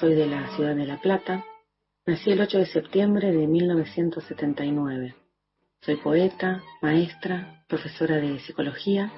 [0.00, 1.44] Soy de la ciudad de La Plata.
[2.06, 5.14] Nací el 8 de septiembre de 1979.
[5.82, 9.12] Soy poeta, maestra, profesora de psicología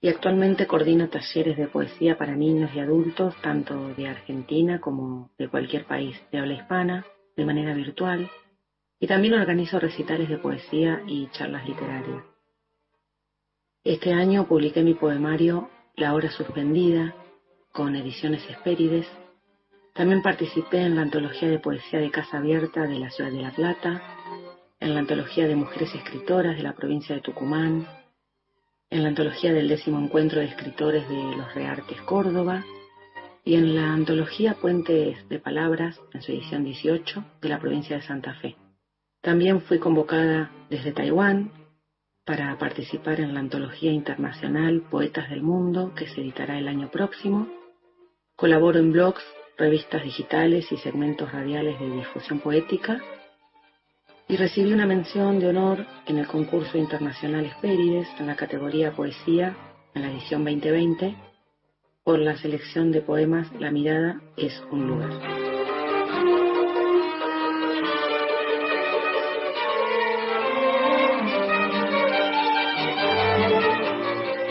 [0.00, 5.48] y actualmente coordino talleres de poesía para niños y adultos, tanto de Argentina como de
[5.48, 8.28] cualquier país de habla hispana, de manera virtual,
[8.98, 12.24] y también organizo recitales de poesía y charlas literarias.
[13.84, 17.14] Este año publiqué mi poemario La hora suspendida
[17.74, 19.06] con ediciones Espérides
[19.94, 23.50] También participé en la antología de poesía de Casa Abierta de la ciudad de La
[23.50, 24.00] Plata,
[24.78, 27.88] en la antología de mujeres escritoras de la provincia de Tucumán,
[28.90, 32.64] en la antología del décimo encuentro de escritores de los Reartes Córdoba
[33.44, 38.02] y en la antología Puentes de Palabras, en su edición 18, de la provincia de
[38.02, 38.54] Santa Fe.
[39.20, 41.50] También fui convocada desde Taiwán
[42.24, 47.48] para participar en la antología internacional Poetas del Mundo, que se editará el año próximo.
[48.36, 49.22] Colaboro en blogs,
[49.56, 53.00] revistas digitales y segmentos radiales de difusión poética.
[54.26, 59.56] Y recibí una mención de honor en el concurso internacional Espérides en la categoría Poesía
[59.94, 61.16] en la edición 2020
[62.02, 65.12] por la selección de poemas La mirada es un lugar.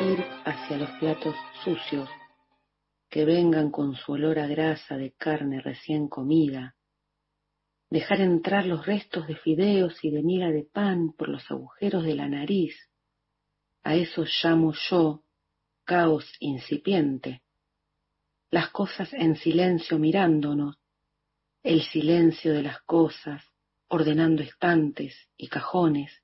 [0.10, 2.10] Ir hacia los platos sucios
[3.14, 6.76] que vengan con su olor a grasa de carne recién comida,
[7.92, 12.16] dejar entrar los restos de fideos y de miga de pan por los agujeros de
[12.16, 12.76] la nariz,
[13.84, 15.22] a eso llamo yo
[15.84, 17.44] caos incipiente,
[18.50, 20.80] las cosas en silencio mirándonos,
[21.62, 23.44] el silencio de las cosas
[23.90, 26.24] ordenando estantes y cajones,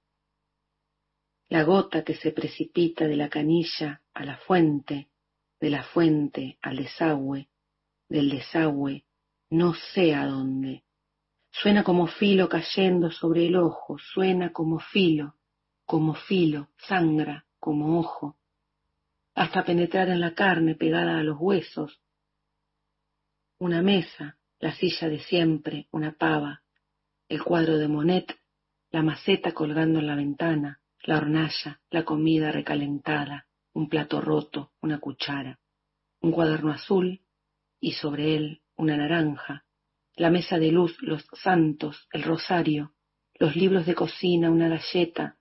[1.50, 5.10] la gota que se precipita de la canilla a la fuente,
[5.60, 7.50] de la fuente al desagüe,
[8.08, 9.06] del desagüe
[9.50, 10.84] no sé a dónde.
[11.52, 15.36] Suena como filo cayendo sobre el ojo, suena como filo,
[15.86, 18.38] como filo, sangra como ojo,
[19.34, 22.00] hasta penetrar en la carne pegada a los huesos.
[23.58, 26.62] Una mesa, la silla de siempre, una pava,
[27.28, 28.38] el cuadro de Monet,
[28.92, 35.00] la maceta colgando en la ventana, la hornalla, la comida recalentada, un plato roto, una
[35.00, 35.60] cuchara,
[36.22, 37.22] un cuaderno azul
[37.80, 39.66] y sobre él una naranja,
[40.16, 42.94] la mesa de luz, los santos, el rosario,
[43.36, 45.38] los libros de cocina, una galleta,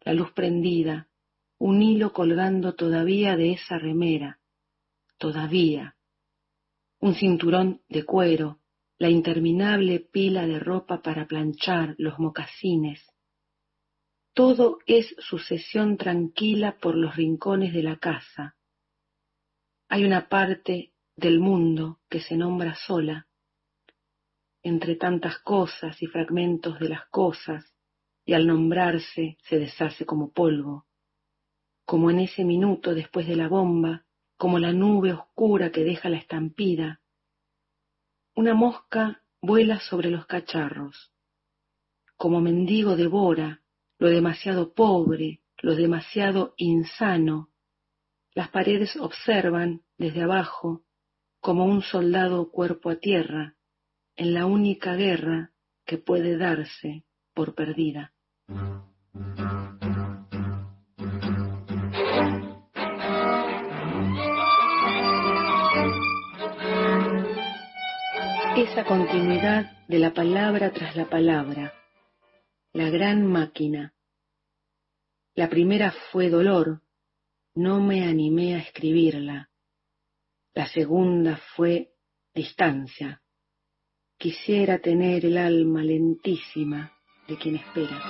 [0.00, 1.08] la luz prendida,
[1.58, 4.40] un hilo colgando todavía de esa remera,
[5.18, 5.96] todavía,
[7.00, 8.60] un cinturón de cuero,
[8.98, 13.07] la interminable pila de ropa para planchar, los mocasines,
[14.38, 18.54] todo es sucesión tranquila por los rincones de la casa.
[19.88, 23.26] Hay una parte del mundo que se nombra sola,
[24.62, 27.74] entre tantas cosas y fragmentos de las cosas,
[28.24, 30.86] y al nombrarse se deshace como polvo,
[31.84, 34.04] como en ese minuto después de la bomba,
[34.36, 37.00] como la nube oscura que deja la estampida.
[38.36, 41.12] Una mosca vuela sobre los cacharros,
[42.16, 43.62] como mendigo devora
[43.98, 47.50] lo demasiado pobre, lo demasiado insano.
[48.34, 50.84] Las paredes observan desde abajo
[51.40, 53.56] como un soldado cuerpo a tierra
[54.16, 55.52] en la única guerra
[55.84, 58.12] que puede darse por perdida.
[68.56, 71.72] Esa continuidad de la palabra tras la palabra,
[72.72, 73.94] la gran máquina.
[75.34, 76.82] La primera fue dolor,
[77.54, 79.50] no me animé a escribirla.
[80.54, 81.90] La segunda fue
[82.34, 83.22] distancia.
[84.18, 86.92] Quisiera tener el alma lentísima
[87.28, 88.00] de quien espera.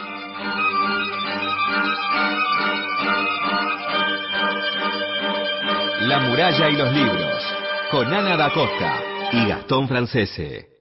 [6.00, 7.54] La muralla y los libros,
[7.90, 9.02] con Ana da Costa
[9.32, 10.77] y Gastón Francese.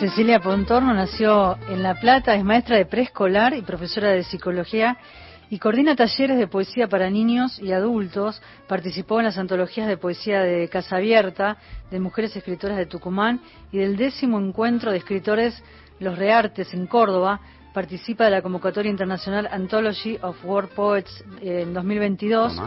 [0.00, 4.98] Cecilia Pontorno nació en La Plata, es maestra de preescolar y profesora de psicología
[5.50, 8.42] y coordina talleres de poesía para niños y adultos.
[8.66, 11.58] Participó en las antologías de poesía de Casa Abierta,
[11.92, 13.40] de Mujeres Escritoras de Tucumán
[13.70, 15.62] y del décimo encuentro de escritores
[16.00, 17.40] Los Reartes en Córdoba.
[17.72, 22.60] Participa de la convocatoria internacional Anthology of World Poets en 2022.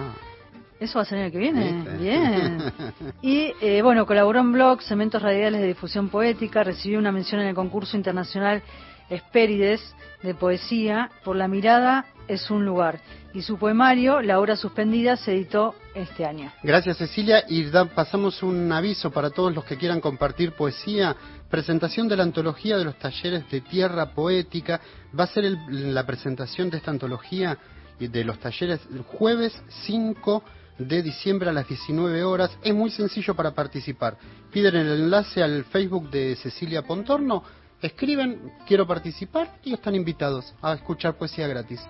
[0.79, 1.97] Eso va a ser el año que viene.
[1.99, 2.73] Bien.
[3.21, 7.47] Y eh, bueno, colaboró en blogs, cementos radiales de difusión poética, recibió una mención en
[7.47, 8.61] el concurso internacional
[9.09, 12.99] Espérides de poesía por La mirada es un lugar.
[13.33, 16.51] Y su poemario, La hora suspendida, se editó este año.
[16.63, 17.63] Gracias Cecilia y
[17.95, 21.15] pasamos un aviso para todos los que quieran compartir poesía.
[21.49, 24.81] Presentación de la antología de los talleres de tierra poética.
[25.17, 27.57] Va a ser la presentación de esta antología
[27.99, 30.43] y de los talleres el jueves 5
[30.77, 32.57] de diciembre a las 19 horas.
[32.63, 34.17] Es muy sencillo para participar.
[34.51, 37.43] Piden el enlace al Facebook de Cecilia Pontorno,
[37.81, 41.81] escriben, quiero participar y están invitados a escuchar poesía gratis.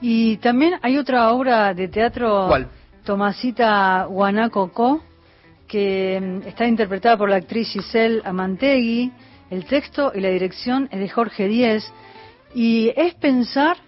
[0.00, 2.46] Y también hay otra obra de teatro.
[2.48, 2.68] ¿Cuál?
[3.04, 5.02] Tomasita Guanacoco,
[5.66, 9.12] que mm, está interpretada por la actriz Giselle Amantegui.
[9.50, 11.90] El texto y la dirección es de Jorge Díez.
[12.54, 13.78] Y es pensar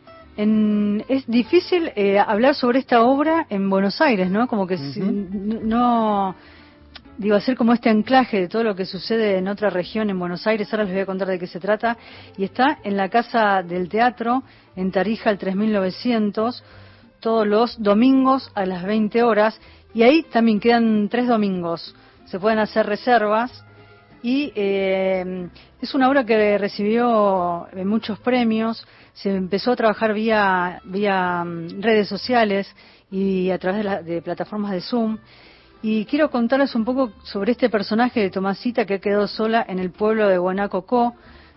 [0.43, 4.47] en, es difícil eh, hablar sobre esta obra en Buenos Aires, ¿no?
[4.49, 6.35] Como que si- no,
[7.19, 10.47] digo, hacer como este anclaje de todo lo que sucede en otra región en Buenos
[10.47, 10.73] Aires.
[10.73, 11.97] Ahora les voy a contar de qué se trata.
[12.37, 14.43] Y está en la Casa del Teatro,
[14.77, 16.63] en Tarija, el 3900,
[17.21, 19.61] todos los domingos a las 20 horas.
[19.95, 21.95] Y ahí también quedan tres domingos.
[22.27, 23.65] Se pueden hacer reservas.
[24.23, 25.49] Y eh,
[25.81, 28.87] es una obra que recibió eh, muchos premios.
[29.15, 32.67] Se empezó a trabajar vía, vía mm, redes sociales
[33.11, 35.19] y a través de, la- de plataformas de Zoom.
[35.83, 39.91] Y quiero contarles un poco sobre este personaje de Tomasita que quedó sola en el
[39.91, 41.15] pueblo de Guanacocó.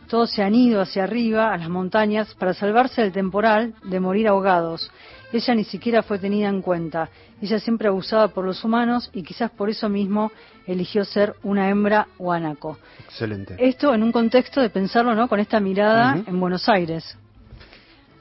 [0.08, 4.28] Todos se han ido hacia arriba, a las montañas, para salvarse del temporal de morir
[4.30, 4.90] ahogados.
[5.34, 7.10] Ella ni siquiera fue tenida en cuenta.
[7.42, 10.32] Ella siempre abusada por los humanos y quizás por eso mismo
[10.68, 12.78] eligió ser una hembra guanaco.
[13.04, 13.56] Excelente.
[13.58, 15.28] Esto en un contexto de pensarlo, ¿no?
[15.28, 16.30] Con esta mirada Ujú.
[16.30, 17.18] en Buenos Aires.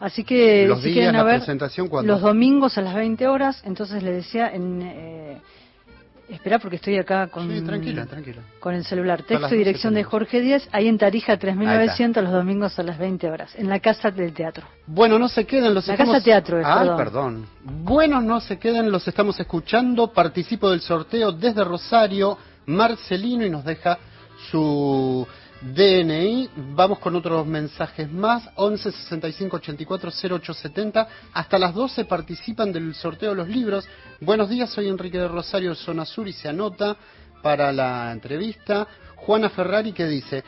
[0.01, 3.63] Así que Los si días, quieren la ver presentación, los domingos a las 20 horas,
[3.65, 5.41] entonces le decía en eh,
[6.35, 8.43] espera porque estoy acá con Sí, tranquila, tranquila.
[8.61, 9.19] con el celular.
[9.23, 10.05] Texto y 12 dirección de.
[10.05, 13.81] Jorge Díez, ahí en Tarija Ahí 3900 los domingos a las 20 horas, en la
[13.81, 14.67] Casa del Teatro.
[14.87, 16.15] Bueno, no se queden, los La estamos...
[16.15, 16.97] Casa Teatro es, Ah, perdón.
[16.97, 17.47] perdón.
[17.85, 20.13] Bueno, no se queden, los estamos escuchando.
[20.13, 23.99] Participo del sorteo desde Rosario, Marcelino, y nos deja
[24.51, 25.27] su
[25.63, 26.51] DNI.
[26.75, 28.49] Vamos con otros mensajes más.
[28.57, 31.09] 11 65 84 0870.
[31.33, 33.89] Hasta las 12 participan del sorteo de los libros.
[34.21, 36.97] Buenos días, soy Enrique de Rosario, Zona Sur, y se anota
[37.43, 38.87] para la entrevista.
[39.17, 40.43] Juana Ferrari que dice,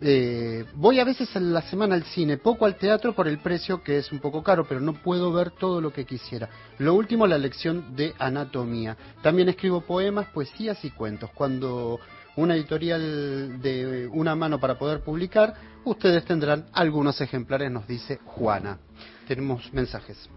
[0.00, 3.82] eh, voy a veces en la semana al cine, poco al teatro por el precio
[3.82, 6.48] que es un poco caro, pero no puedo ver todo lo que quisiera.
[6.78, 8.96] Lo último, la lección de anatomía.
[9.22, 11.30] También escribo poemas, poesías y cuentos.
[11.34, 11.98] Cuando
[12.38, 18.78] una editorial de una mano para poder publicar, ustedes tendrán algunos ejemplares, nos dice Juana.
[19.26, 20.30] Tenemos mensajes.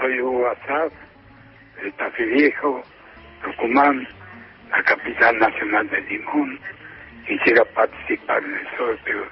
[0.00, 0.92] Soy Hugo Azad,
[2.18, 2.82] de Viejo,
[3.44, 4.06] Tucumán,
[4.70, 6.60] la capital nacional de Limón.
[7.26, 9.24] Quisiera participar en el sorteo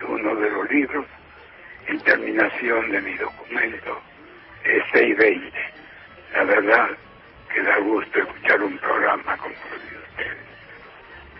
[0.00, 1.06] de uno de los libros
[1.86, 4.00] en terminación de mi documento
[4.64, 5.52] es 620.
[6.34, 6.90] La verdad
[7.54, 10.38] que da gusto escuchar un programa como el de ustedes.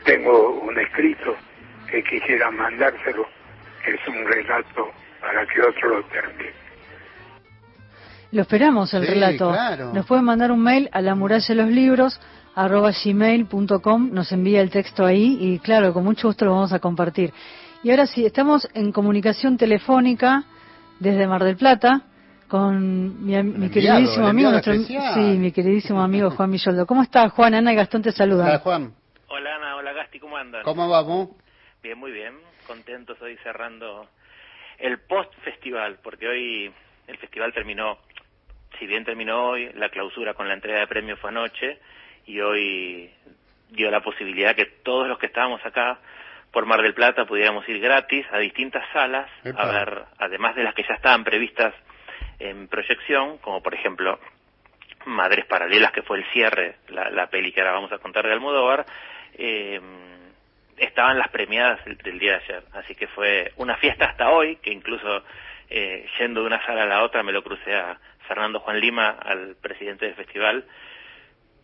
[0.04, 1.36] Tengo un escrito
[1.90, 3.26] que quisiera mandárselo,
[3.86, 4.90] es un relato
[5.20, 6.50] para que otro lo termine.
[8.32, 9.50] Lo esperamos el Sí, relato.
[9.50, 9.92] claro.
[9.92, 12.20] Nos pueden mandar un mail a la muralla de los libros
[12.54, 16.78] arroba gmail.com, nos envía el texto ahí y claro, con mucho gusto lo vamos a
[16.78, 17.32] compartir.
[17.82, 20.44] Y ahora sí, estamos en comunicación telefónica
[21.00, 22.02] desde Mar del Plata
[22.52, 25.14] con mi, am- mi queridísimo amigo, nuestro, especial.
[25.14, 26.84] sí, mi queridísimo amigo Juan Milloldo.
[26.84, 27.54] ¿Cómo estás, Juan?
[27.54, 28.46] Ana y Gastón te saludan.
[28.48, 28.94] Hola, Juan.
[29.28, 30.62] Hola Ana, hola Gasti, ¿cómo andan?
[30.62, 31.30] ¿Cómo vamos?
[31.82, 32.34] Bien, muy bien,
[32.66, 34.06] contentos hoy cerrando
[34.78, 36.70] el post-festival, porque hoy
[37.06, 37.96] el festival terminó,
[38.78, 41.78] si bien terminó hoy, la clausura con la entrega de premios fue anoche,
[42.26, 43.10] y hoy
[43.70, 46.00] dio la posibilidad que todos los que estábamos acá
[46.50, 49.62] por Mar del Plata pudiéramos ir gratis a distintas salas Epa.
[49.62, 51.72] a ver, además de las que ya estaban previstas
[52.38, 54.18] en proyección, como por ejemplo
[55.06, 58.32] Madres Paralelas, que fue el cierre, la, la peli que ahora vamos a contar de
[58.32, 58.86] Almodóvar,
[59.34, 59.80] eh,
[60.76, 62.64] estaban las premiadas del, día de ayer.
[62.72, 65.24] Así que fue una fiesta hasta hoy, que incluso
[65.70, 69.10] eh, yendo de una sala a la otra me lo crucé a Fernando Juan Lima,
[69.10, 70.64] al presidente del festival,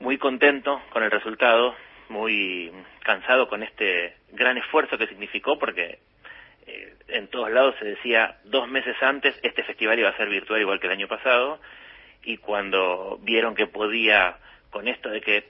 [0.01, 1.75] muy contento con el resultado,
[2.09, 5.99] muy cansado con este gran esfuerzo que significó, porque
[6.69, 10.61] eh, en todos lados se decía dos meses antes este festival iba a ser virtual
[10.61, 11.61] igual que el año pasado,
[12.23, 14.37] y cuando vieron que podía,
[14.71, 15.45] con esto de que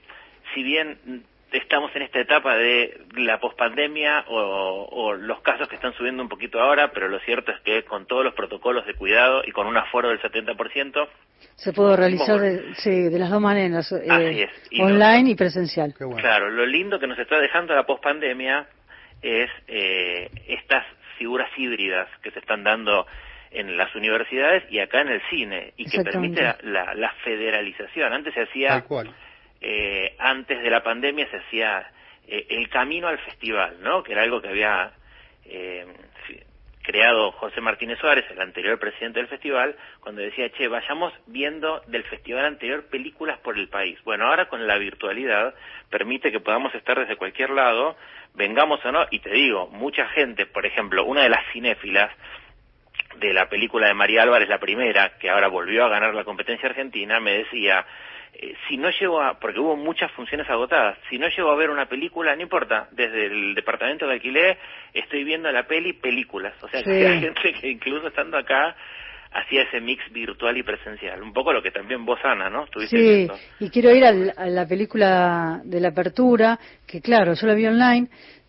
[0.55, 5.95] si bien estamos en esta etapa de la pospandemia o, o los casos que están
[5.95, 9.43] subiendo un poquito ahora, pero lo cierto es que con todos los protocolos de cuidado
[9.47, 11.09] y con un aforo del 70%,
[11.57, 14.51] Se pudo realizar de, sí, de las dos maneras, eh, Así es.
[14.71, 15.95] Y online y presencial.
[15.95, 18.69] Claro, lo lindo que nos está dejando la pospandemia
[19.23, 20.85] es eh, estas
[21.19, 23.07] figuras híbridas que se están dando
[23.51, 28.12] en las universidades y acá en el cine y que permite la, la- la federalización.
[28.12, 29.12] Antes se hacía, cual.
[29.61, 31.91] eh, antes de la pandemia se hacía
[32.27, 34.03] eh, el camino al festival, ¿no?
[34.03, 34.93] Que era algo que había
[35.47, 35.87] eh,
[36.89, 42.03] creado José Martínez Suárez, el anterior presidente del festival, cuando decía, che, vayamos viendo del
[42.05, 44.03] festival anterior películas por el país.
[44.05, 45.55] Bueno, ahora con la virtualidad
[45.91, 47.95] permite que podamos estar desde cualquier lado,
[48.32, 52.11] vengamos o no, y te digo, mucha gente, por ejemplo, una de las cinéfilas
[53.18, 56.70] de la película de María Álvarez, la primera, que ahora volvió a ganar la competencia
[56.70, 57.84] argentina, me decía,
[58.35, 61.70] eh, si no llego a, porque hubo muchas funciones agotadas, si no llego a ver
[61.70, 64.59] una película, no importa, desde el departamento de alquiler
[64.93, 66.55] estoy viendo la peli, películas.
[66.62, 68.76] O sea, que hay gente que incluso estando acá
[69.33, 71.22] hacía ese mix virtual y presencial.
[71.22, 72.64] Un poco lo que también vos, Ana, ¿no?
[72.64, 73.29] Estuviste sí,
[73.61, 78.09] y quiero ir a la película de la apertura, que claro, yo la vi online,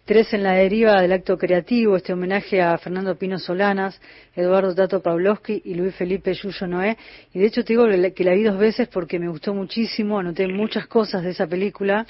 [0.09, 4.01] Tres en la deriva del acto creativo, este homenaje a Fernando Pino Solanas,
[4.35, 6.97] Eduardo Tato Pavlovsky y Luis Felipe Yuyo Noé.
[7.31, 7.85] Y de hecho te digo
[8.15, 12.07] que la vi dos veces porque me gustó muchísimo, anoté muchas cosas de esa película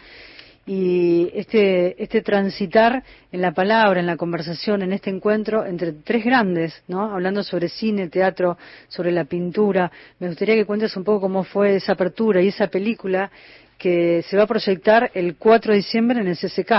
[0.65, 6.23] y este, este transitar en la palabra, en la conversación, en este encuentro entre tres
[6.23, 7.13] grandes, ¿no?
[7.13, 9.91] Hablando sobre cine, teatro, sobre la pintura.
[10.19, 13.29] Me gustaría que cuentes un poco cómo fue esa apertura y esa película
[13.77, 16.71] que se va a proyectar el 4 de diciembre en el CCK.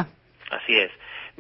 [0.51, 0.91] Así es.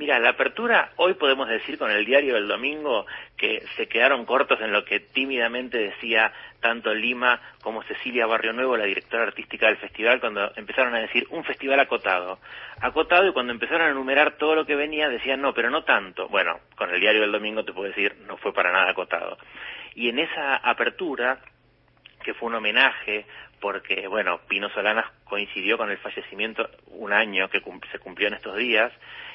[0.01, 3.05] Mira, la apertura, hoy podemos decir con el diario del domingo
[3.37, 8.79] que se quedaron cortos en lo que tímidamente decía tanto Lima como Cecilia Barrio Nuevo,
[8.79, 12.39] la directora artística del festival, cuando empezaron a decir un festival acotado.
[12.81, 16.29] Acotado y cuando empezaron a enumerar todo lo que venía decían no, pero no tanto.
[16.29, 19.37] Bueno, con el diario del domingo te puedo decir no fue para nada acotado.
[19.95, 21.41] Y en esa apertura,
[22.25, 23.27] que fue un homenaje
[23.61, 28.57] porque, bueno, Pino Solanas coincidió con el fallecimiento un año que se cumplió en estos
[28.57, 28.91] días,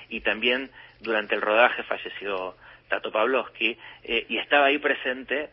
[0.10, 0.70] y también
[1.02, 2.56] durante el rodaje falleció
[2.90, 5.50] Tato Pavlovsky eh, y estaba ahí presente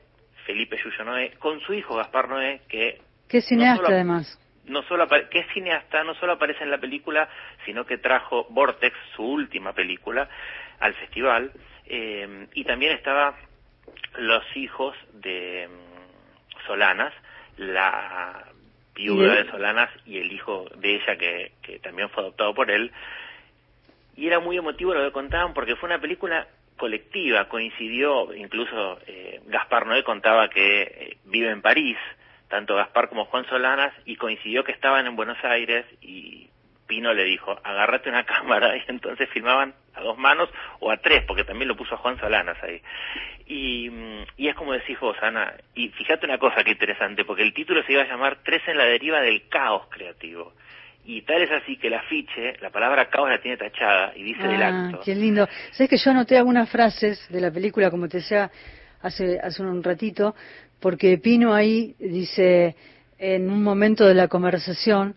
[0.46, 4.38] Felipe Yuyo Noé con su hijo Gaspar Noé que qué cineasta además.
[4.66, 7.28] no solo que es cineasta no solo aparece en la película
[7.64, 10.28] sino que trajo Vortex su última película
[10.80, 11.52] al festival
[11.86, 13.36] eh, y también estaba
[14.18, 17.12] los hijos de mm, Solanas
[17.56, 18.44] la
[18.94, 22.92] viuda de Solanas y el hijo de ella que, que también fue adoptado por él
[24.16, 26.46] y era muy emotivo lo que contaban porque fue una película
[26.76, 31.96] colectiva, coincidió, incluso eh, Gaspar Noé contaba que eh, vive en París,
[32.48, 36.50] tanto Gaspar como Juan Solanas, y coincidió que estaban en Buenos Aires y
[36.86, 40.50] Pino le dijo, agárrate una cámara, y entonces filmaban a dos manos
[40.80, 42.82] o a tres, porque también lo puso a Juan Solanas ahí.
[43.46, 47.42] Y, mm, y es como decís vos, Ana, y fíjate una cosa que interesante, porque
[47.42, 50.52] el título se iba a llamar Tres en la deriva del caos creativo.
[51.04, 54.42] Y tal es así que el afiche, la palabra caos la tiene tachada y dice
[54.46, 55.00] del ah, acto.
[55.04, 55.48] Qué lindo.
[55.72, 58.50] Sabes que yo anoté algunas frases de la película, como te decía
[59.00, 60.34] hace, hace un ratito,
[60.78, 62.76] porque Pino ahí dice,
[63.18, 65.16] en un momento de la conversación,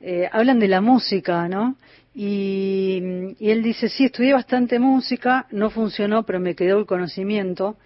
[0.00, 1.76] eh, hablan de la música, ¿no?
[2.14, 7.76] Y, y, él dice, sí, estudié bastante música, no funcionó, pero me quedó el conocimiento.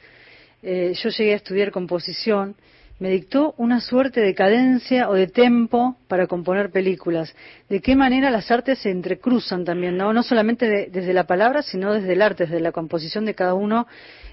[0.62, 2.56] Eh, yo llegué a estudiar composición
[2.98, 7.34] me dictó una suerte de cadencia o de tempo para componer películas.
[7.68, 11.92] De qué manera las artes se entrecruzan también, no, no solamente desde la palabra, sino
[11.92, 13.86] desde el arte, desde la composición de cada uno,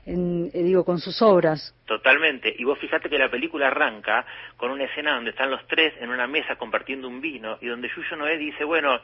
[0.05, 1.75] en, eh, digo, con sus obras.
[1.85, 2.53] Totalmente.
[2.57, 4.25] Y vos fíjate que la película arranca
[4.57, 7.89] con una escena donde están los tres en una mesa compartiendo un vino y donde
[7.89, 8.99] Yuyo Noé dice, bueno,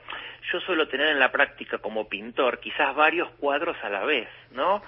[0.52, 4.82] yo suelo tener en la práctica como pintor quizás varios cuadros a la vez, ¿no?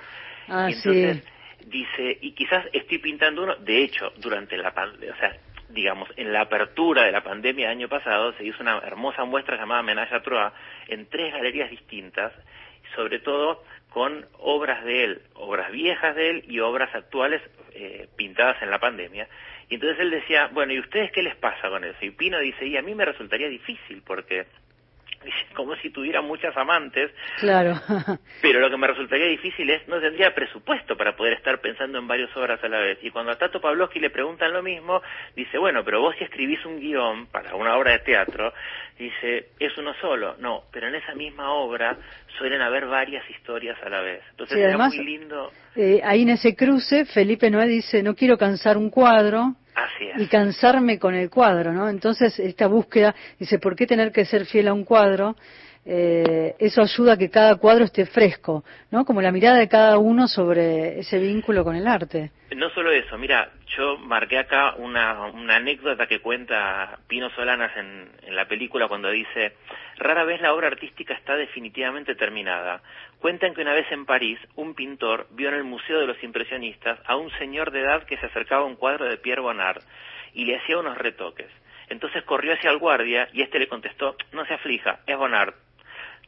[0.48, 1.22] Ah, sí
[1.66, 5.38] dice, y quizás estoy pintando uno, de hecho, durante la pandemia, o sea,
[5.70, 9.58] digamos, en la apertura de la pandemia del año pasado se hizo una hermosa muestra
[9.58, 10.54] llamada Menage a Troa
[10.88, 12.32] en tres galerías distintas,
[12.96, 17.42] sobre todo con obras de él, obras viejas de él y obras actuales
[17.74, 19.28] eh, pintadas en la pandemia.
[19.70, 21.98] Y entonces él decía, bueno, ¿y ustedes qué les pasa con eso?
[22.02, 24.46] Y Pino dice, y a mí me resultaría difícil porque
[25.56, 27.12] como si tuviera muchas amantes.
[27.40, 27.80] Claro.
[28.42, 32.08] pero lo que me resultaría difícil es, no tendría presupuesto para poder estar pensando en
[32.08, 33.00] varias obras a la vez.
[33.02, 35.02] Y cuando a Tato Pavlovsky le preguntan lo mismo,
[35.36, 38.54] dice, bueno, pero vos si escribís un guion para una obra de teatro,
[38.98, 40.36] dice, es uno solo.
[40.40, 41.98] No, pero en esa misma obra
[42.38, 44.22] suelen haber varias historias a la vez.
[44.32, 45.52] Entonces sí, además, muy lindo.
[45.76, 49.56] Eh, ahí en ese cruce, Felipe Noé dice, no quiero cansar un cuadro,
[50.18, 51.90] y cansarme con el cuadro, ¿no?
[51.90, 55.36] Entonces, esta búsqueda, dice, ¿por qué tener que ser fiel a un cuadro?
[55.86, 59.04] Eh, eso ayuda a que cada cuadro esté fresco, ¿no?
[59.04, 62.32] Como la mirada de cada uno sobre ese vínculo con el arte.
[62.56, 68.36] No solo eso, mira, yo marqué acá una, anécdota que cuenta Pino Solanas en, en
[68.36, 69.54] la película cuando dice,
[69.98, 72.82] rara vez la obra artística está definitivamente terminada.
[73.20, 77.00] Cuentan que una vez en París, un pintor vio en el Museo de los Impresionistas
[77.06, 79.82] a un señor de edad que se acercaba a un cuadro de Pierre Bonnard
[80.34, 81.50] y le hacía unos retoques.
[81.90, 85.54] Entonces corrió hacia el guardia y este le contestó, no se aflija, es Bonnard.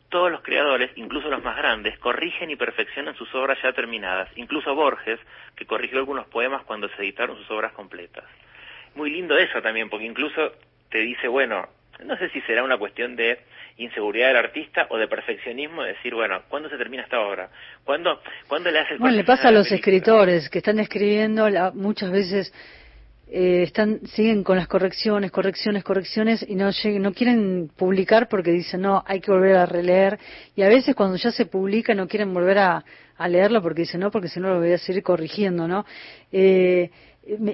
[0.09, 4.73] Todos los creadores, incluso los más grandes, corrigen y perfeccionan sus obras ya terminadas, incluso
[4.75, 5.19] Borges,
[5.55, 8.23] que corrigió algunos poemas cuando se editaron sus obras completas.
[8.95, 10.53] Muy lindo eso también, porque incluso
[10.89, 11.67] te dice, bueno,
[12.03, 13.39] no sé si será una cuestión de
[13.77, 17.49] inseguridad del artista o de perfeccionismo, de decir, bueno, ¿cuándo se termina esta obra?
[17.83, 19.75] ¿Cuándo, ¿cuándo le hace el Bueno, le pasa a los película?
[19.97, 22.53] escritores que están escribiendo la- muchas veces
[23.27, 28.51] eh, están siguen con las correcciones, correcciones, correcciones y no lleg- no quieren publicar porque
[28.51, 30.19] dicen no hay que volver a releer
[30.55, 32.85] y a veces cuando ya se publica no quieren volver a,
[33.27, 35.85] leerlo porque dicen no porque si no lo voy a seguir corrigiendo, ¿no?
[36.31, 36.89] Eh,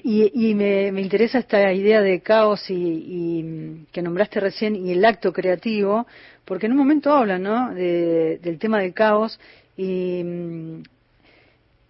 [0.03, 4.91] y y me, me interesa esta idea de caos y, y, que nombraste recién y
[4.91, 6.05] el acto creativo
[6.43, 7.73] porque en un momento hablan, ¿no?
[7.73, 9.39] De- del tema del caos
[9.77, 10.23] y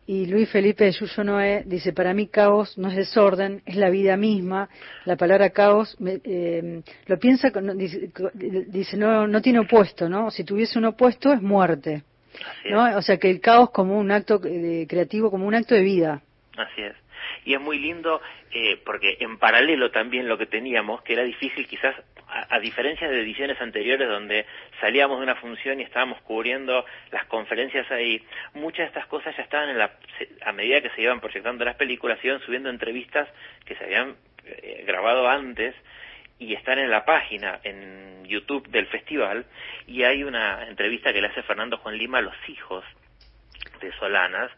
[0.07, 3.89] y Luis Felipe de Yuyo Noé dice, para mí caos no es desorden, es la
[3.89, 4.67] vida misma.
[5.05, 7.49] La palabra caos me- eh, lo piensa,
[8.67, 10.31] dice, no, no tiene opuesto, ¿no?
[10.31, 12.03] Si tuviese un opuesto es muerte.
[12.69, 12.97] ¿no?
[12.97, 16.21] O sea que el caos como un acto de- creativo, como un acto de vida.
[16.57, 16.95] Así es.
[17.45, 18.21] Y es muy lindo
[18.53, 21.95] eh, porque en paralelo también lo que teníamos, que era difícil quizás,
[22.31, 24.45] a, diferencia de ediciones anteriores donde
[24.79, 28.23] salíamos de una función y estábamos cubriendo las conferencias ahí,
[28.53, 29.91] muchas de estas cosas ya estaban en la,
[30.45, 33.27] a medida que se iban proyectando las películas, se iban subiendo entrevistas
[33.65, 34.15] que se habían
[34.45, 35.75] eh, grabado antes
[36.39, 39.45] y están en la página en YouTube del festival
[39.85, 42.83] y hay una entrevista que le hace Fernando Juan Lima a los hijos
[43.81, 44.51] de Solanas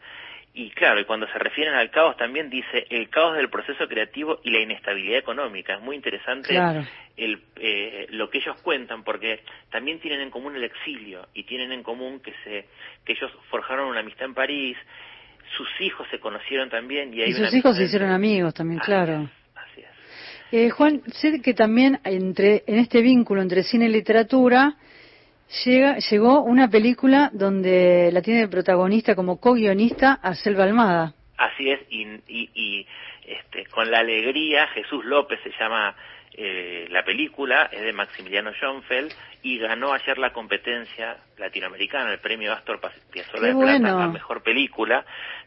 [0.56, 4.38] y claro, y cuando se refieren al caos también dice el caos del proceso creativo
[4.44, 5.74] y la inestabilidad económica.
[5.74, 6.84] Es muy interesante Claro.
[7.16, 9.40] el, eh, lo que ellos cuentan porque
[9.70, 12.66] también tienen en común el exilio y tienen en común que se
[13.04, 14.76] que ellos forjaron una amistad en París,
[15.56, 18.78] sus hijos se conocieron también y hay Y una sus hijos se hicieron amigos también,
[18.78, 19.28] claro.
[19.56, 20.52] Así es.
[20.52, 24.76] Eh, Juan, sé que también entre, en este vínculo entre cine y literatura
[25.64, 31.14] llega, llegó una película donde la tiene de protagonista como co-guionista a Selva Almada.
[31.36, 32.86] Así es, y, y, y,
[33.26, 35.94] este, con la alegría, Jesús López se llama
[36.36, 42.52] eh, la película, es de Maximiliano Schoenfeld, y ganó ayer la competencia latinoamericana, el premio
[42.52, 42.80] Astor
[43.12, 45.04] Piazzolla de Plata a Mejor Película.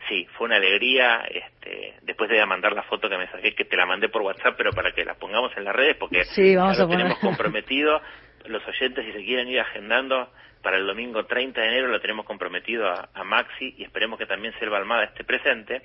[0.07, 3.75] Sí, fue una alegría, este, después de mandar la foto que me saqué, que te
[3.75, 6.77] la mandé por WhatsApp, pero para que la pongamos en las redes, porque Sí, vamos
[6.77, 7.03] ya a lo poner.
[7.05, 8.01] tenemos comprometido,
[8.45, 10.31] los oyentes si se quieren ir agendando,
[10.61, 14.53] para el domingo 30 de enero lo tenemos comprometido a, Maxi y esperemos que también
[14.59, 15.81] Selva Almada esté presente.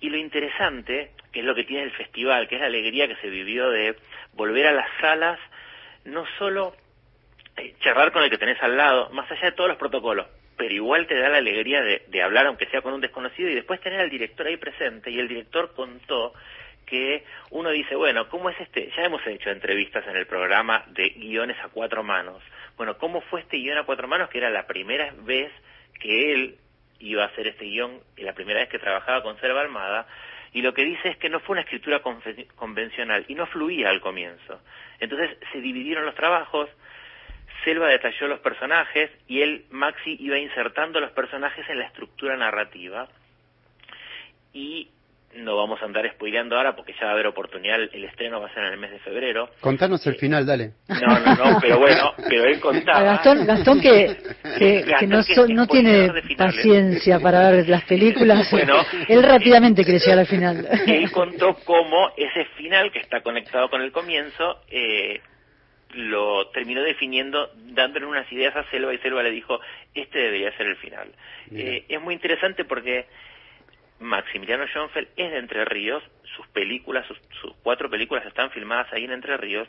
[0.00, 3.16] Y lo interesante, que es lo que tiene el festival, que es la alegría que
[3.16, 3.96] se vivió de
[4.32, 5.38] volver a las salas,
[6.04, 6.74] no solo
[7.56, 10.26] eh, charlar con el que tenés al lado, más allá de todos los protocolos,
[10.56, 13.80] pero igual te da la alegría de hablar, aunque sea con un desconocido, y después
[13.80, 16.34] tener al director ahí presente, y el director contó
[16.90, 18.90] que uno dice, bueno, ¿cómo es este?
[18.96, 22.42] Ya hemos hecho entrevistas en el programa de guiones a cuatro manos.
[22.76, 24.28] Bueno, ¿cómo fue este guion a cuatro manos?
[24.28, 25.52] Que era la primera vez
[26.00, 26.58] que él
[26.98, 30.06] iba a hacer este guion, y la primera vez que trabajaba con Selva Almada,
[30.52, 32.02] y lo que dice es que no fue una escritura
[32.56, 34.60] convencional y no fluía al comienzo.
[34.98, 36.68] Entonces se dividieron los trabajos,
[37.64, 43.08] Selva detalló los personajes y él, Maxi, iba insertando los personajes en la estructura narrativa.
[44.52, 44.90] Y
[45.36, 48.48] no vamos a andar spoileando ahora porque ya va a haber oportunidad, el estreno va
[48.48, 49.48] a ser en el mes de febrero.
[49.60, 50.72] Contanos el final, dale.
[50.88, 53.02] No, no, no, pero bueno, pero él A contaba...
[53.02, 54.16] Gastón, Gastón que,
[54.58, 58.74] que, que no, so- no tiene paciencia para ver las películas, Bueno.
[59.08, 60.66] él rápidamente quiere llegar al final.
[60.86, 65.20] él contó cómo ese final que está conectado con el comienzo eh,
[65.94, 69.58] lo terminó definiendo dándole unas ideas a Selva y Selva le dijo
[69.94, 71.08] este debería ser el final
[71.52, 73.06] Eh, es muy interesante porque
[74.00, 76.02] Maximiliano Schoenfeld es de Entre Ríos
[76.36, 79.68] sus películas sus, cuatro películas están filmadas ahí en Entre Ríos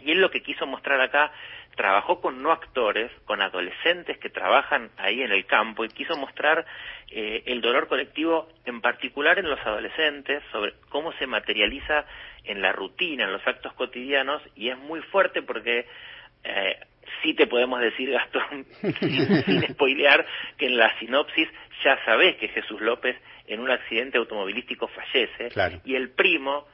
[0.00, 1.32] y él lo que quiso mostrar acá,
[1.76, 6.66] trabajó con no actores, con adolescentes que trabajan ahí en el campo y quiso mostrar
[7.10, 12.04] eh, el dolor colectivo, en particular en los adolescentes, sobre cómo se materializa
[12.44, 15.86] en la rutina, en los actos cotidianos, y es muy fuerte porque
[16.44, 16.76] eh,
[17.22, 18.66] sí te podemos decir, Gastón,
[19.00, 20.26] sin, sin spoilear,
[20.56, 21.48] que en la sinopsis
[21.84, 23.16] ya sabés que Jesús López
[23.48, 25.80] en un accidente automovilístico fallece, Claro.
[25.84, 26.66] y el primo,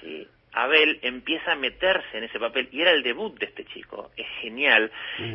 [0.00, 4.10] sí, Abel empieza a meterse en ese papel y era el debut de este chico,
[4.16, 4.90] es genial.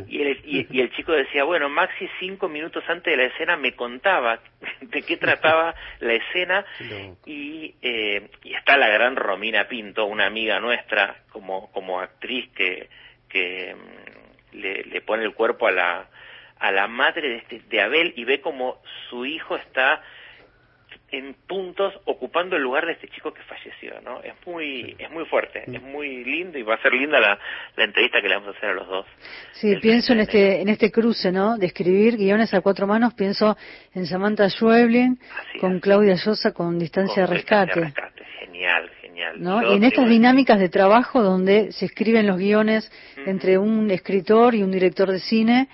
[0.07, 3.55] Y el, y, y el chico decía, bueno, Maxi cinco minutos antes de la escena
[3.55, 4.39] me contaba
[4.81, 6.65] de qué trataba la escena
[7.25, 12.89] y, eh, y está la gran Romina Pinto, una amiga nuestra como, como actriz que,
[13.29, 16.07] que mm, le, le pone el cuerpo a la,
[16.59, 20.01] a la madre de, este, de Abel y ve como su hijo está
[21.13, 24.19] en puntos ocupando el lugar de este chico que falleció, ¿no?
[24.23, 27.37] Es muy, es muy fuerte, es muy lindo y va a ser linda la,
[27.77, 29.05] la entrevista que le vamos a hacer a los dos.
[29.51, 31.59] Sí, pienso en este, en este cruce, ¿no?
[31.59, 33.55] De escribir guiones a cuatro manos, pienso
[33.93, 35.19] en Samantha Schweblin,
[35.61, 37.79] con Claudia Llosa, con Distancia de Con Rescate.
[37.79, 39.35] de Rescate, Genial, genial.
[39.37, 39.71] ¿no?
[39.71, 42.91] y en estas dinámicas de trabajo donde se escriben los guiones
[43.27, 45.67] entre un escritor y un director de cine,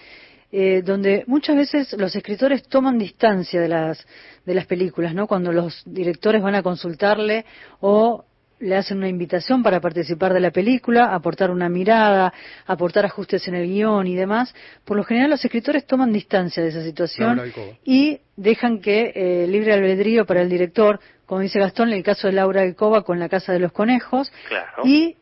[0.51, 4.05] eh, donde muchas veces los escritores toman distancia de las
[4.45, 5.27] de las películas, ¿no?
[5.27, 7.45] Cuando los directores van a consultarle
[7.81, 8.25] o
[8.59, 12.33] le hacen una invitación para participar de la película, aportar una mirada,
[12.65, 14.53] aportar ajustes en el guion y demás.
[14.83, 17.41] Por lo general los escritores toman distancia de esa situación
[17.85, 22.27] y dejan que eh, libre albedrío para el director, como dice Gastón, en el caso
[22.27, 24.31] de Laura Alcoba con La Casa de los Conejos.
[24.83, 25.15] Y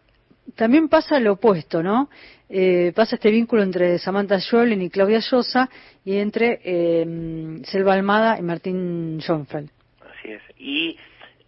[0.55, 2.09] también pasa lo opuesto, ¿no?
[2.49, 5.69] Eh, pasa este vínculo entre Samantha Schoelen y Claudia Llosa
[6.05, 7.05] y entre eh,
[7.63, 9.69] Selva Almada y Martín Schoenfeld.
[10.01, 10.41] Así es.
[10.57, 10.97] Y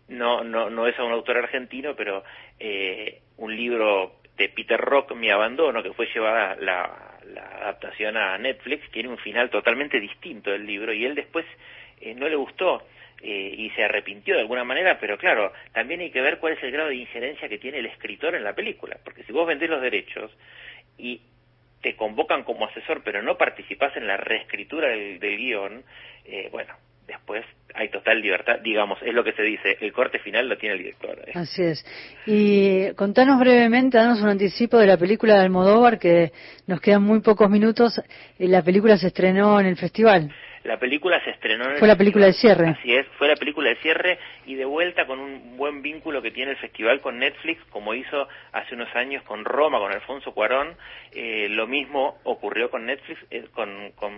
[0.10, 2.24] no, no, no es a un autor argentino, pero
[2.60, 7.06] eh, un libro de Peter Rock, Mi Abandono, que fue llevada la,
[7.62, 11.45] adaptación a Netflix, tiene un final totalmente distinto del libro y él después
[12.02, 12.84] eh, no le gustó.
[13.22, 16.64] Eh, y se arrepintió de alguna manera, pero claro, también hay que ver cuál es
[16.64, 19.70] el grado de injerencia que tiene el escritor en la película, porque si vos vendés
[19.70, 20.32] los derechos
[21.00, 21.22] y
[21.82, 25.84] te convocan como asesor, pero no participás en la reescritura del, guion,
[26.26, 26.74] eh, bueno,
[27.08, 30.76] después hay total libertad, digamos, es lo que se dice, el corte final lo tiene
[30.76, 31.18] el director.
[31.26, 31.32] ¿eh?
[31.36, 31.86] Así es.
[32.26, 36.32] Y contanos brevemente, danos un anticipo de la película de Almodóvar, que
[36.68, 38.02] nos quedan muy pocos minutos,
[38.38, 40.32] la película se estrenó en el festival.
[40.64, 42.68] La película se estrenó en Fue la película de cierre.
[42.70, 46.32] Así es, fue la película de cierre y de vuelta con un buen vínculo que
[46.32, 50.76] tiene el festival con Netflix, como hizo hace unos años con Roma, con Alfonso Cuarón.
[51.14, 54.14] Eh, lo mismo ocurrió con Netflix, eh, con, con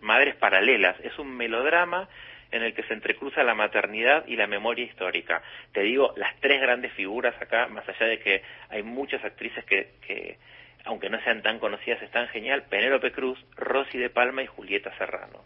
[0.00, 0.98] Madres Paralelas.
[1.00, 2.08] Es un melodrama
[2.50, 5.42] en el que se entrecruza la maternidad y la memoria histórica.
[5.72, 9.90] Te digo, las tres grandes figuras acá, más allá de que hay muchas actrices que,
[10.06, 10.38] que
[10.84, 15.44] aunque no sean tan conocidas, están genial, Penélope Cruz, Rosy de Palma y Julieta Serrano.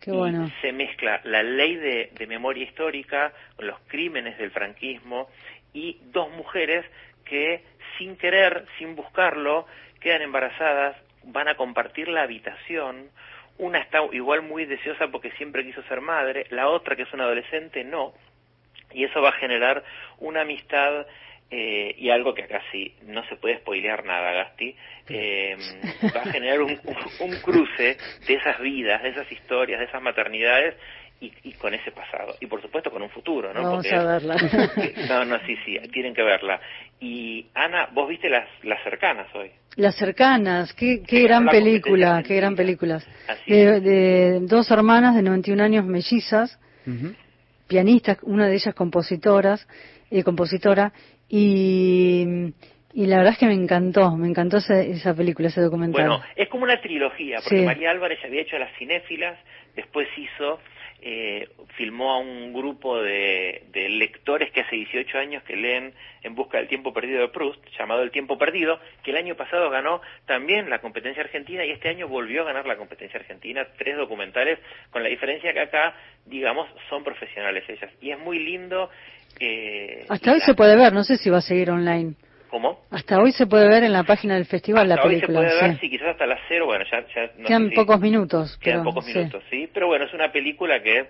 [0.00, 0.50] Qué bueno.
[0.62, 5.28] se mezcla la ley de, de memoria histórica con los crímenes del franquismo
[5.74, 6.86] y dos mujeres
[7.24, 7.62] que
[7.98, 9.66] sin querer, sin buscarlo,
[10.00, 13.10] quedan embarazadas, van a compartir la habitación,
[13.58, 17.24] una está igual muy deseosa porque siempre quiso ser madre, la otra que es una
[17.24, 18.14] adolescente no,
[18.92, 19.84] y eso va a generar
[20.18, 21.06] una amistad
[21.52, 24.74] eh, y algo que acá sí no se puede spoilear nada, Gasti,
[25.08, 25.56] eh,
[26.14, 26.78] va a generar un,
[27.20, 27.96] un, cruce
[28.26, 30.76] de esas vidas, de esas historias, de esas maternidades
[31.20, 32.36] y, y, con ese pasado.
[32.40, 33.62] Y por supuesto con un futuro, ¿no?
[33.62, 34.36] Vamos a verla.
[35.08, 36.60] no, no, sí, sí, tienen que verla.
[37.00, 39.50] Y Ana, vos viste las, las cercanas hoy.
[39.74, 43.04] Las cercanas, qué, qué gran película, qué gran películas.
[43.46, 46.60] De, de, dos hermanas de 91 años mellizas,
[47.66, 49.66] pianistas, una de ellas compositoras,
[50.10, 50.92] eh, compositora,
[51.30, 52.52] y,
[52.92, 56.08] y la verdad es que me encantó, me encantó esa, esa película, ese documental.
[56.08, 59.38] Bueno, es como una trilogía, porque María Álvarez había hecho Las Cinéfilas,
[59.76, 60.58] después hizo
[61.02, 66.34] eh, filmó a un grupo de, de, lectores que hace 18 años que leen En
[66.34, 70.02] busca del tiempo perdido de Proust, llamado El tiempo perdido, que el año pasado ganó
[70.26, 74.58] también la competencia argentina y este año volvió a ganar la competencia argentina, tres documentales,
[74.90, 75.94] con la diferencia que acá,
[76.26, 77.90] digamos, son profesionales ellas.
[78.02, 78.90] Y es muy lindo.
[79.38, 82.14] Eh, Hasta hoy se puede ver, no sé si va a seguir online.
[82.50, 82.80] ¿Cómo?
[82.90, 85.38] Hasta hoy se puede ver en la página del festival hasta la película.
[85.40, 85.88] Hoy se puede ver, sí.
[85.88, 87.06] quizás hasta las cero, bueno, ya...
[87.14, 88.58] ya no quedan sé pocos si, minutos.
[88.58, 89.60] Quedan pero, pocos minutos, sí.
[89.62, 89.70] sí.
[89.72, 91.06] Pero bueno, es una película que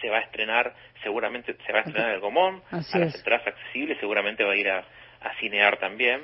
[0.00, 3.08] se va a estrenar, seguramente se va a estrenar en el Gomón, Así a las
[3.14, 3.16] es.
[3.20, 6.20] entradas accesibles, seguramente va a ir a, a cinear también.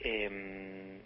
[0.00, 0.98] Eh,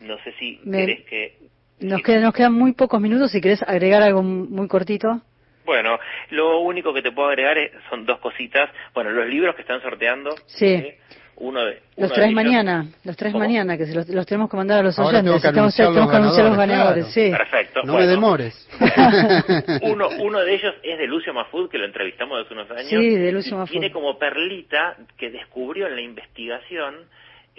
[0.00, 1.38] no sé si Me, querés que...
[1.80, 5.22] Nos, queda, nos quedan muy pocos minutos, si querés agregar algo muy cortito.
[5.64, 5.98] Bueno,
[6.30, 8.70] lo único que te puedo agregar es, son dos cositas.
[8.94, 10.34] Bueno, los libros que están sorteando.
[10.46, 10.78] Sí.
[10.78, 10.94] ¿sí?
[11.36, 13.42] Uno de, uno los tres de mañana, los tres ¿Cómo?
[13.42, 15.40] mañana, que se los, los, tenemos que mandar a los Ahora oyentes.
[15.40, 17.12] tengo que Estamos, tenemos que anunciar los ganadores, claro.
[17.14, 17.30] sí.
[17.30, 17.80] Perfecto.
[17.82, 18.68] No bueno, me demores.
[19.82, 22.88] uno, uno de ellos es de Lucio Mafud, que lo entrevistamos hace unos años.
[22.90, 23.72] Sí, de Lucio y Mafud.
[23.72, 26.94] Tiene como perlita que descubrió en la investigación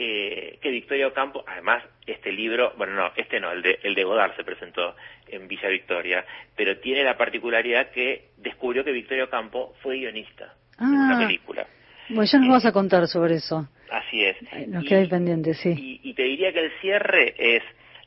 [0.04, 4.04] eh, que Victoria Ocampo, además, este libro, bueno, no, este no, el de, el de
[4.04, 4.96] Godard se presentó
[5.28, 6.26] en Villa Victoria,
[6.56, 11.68] pero tiene la particularidad que descubrió que Victoria Ocampo fue guionista ah, en una película.
[12.10, 13.70] Bueno, ya nos vas a contar sobre eso.
[13.92, 14.38] Así es.
[14.70, 15.70] Nos queda ahí pendiente, sí.
[15.70, 17.62] Y, y, te diría que el cierre es,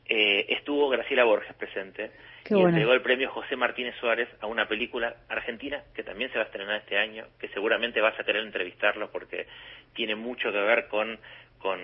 [0.07, 2.11] eh, estuvo Graciela Borges presente
[2.43, 6.37] Qué y entregó el premio José Martínez Suárez a una película argentina que también se
[6.37, 9.47] va a estrenar este año, que seguramente vas a querer entrevistarlo porque
[9.95, 11.17] tiene mucho que ver con,
[11.65, 11.79] con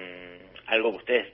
[0.67, 1.33] algo que ustedes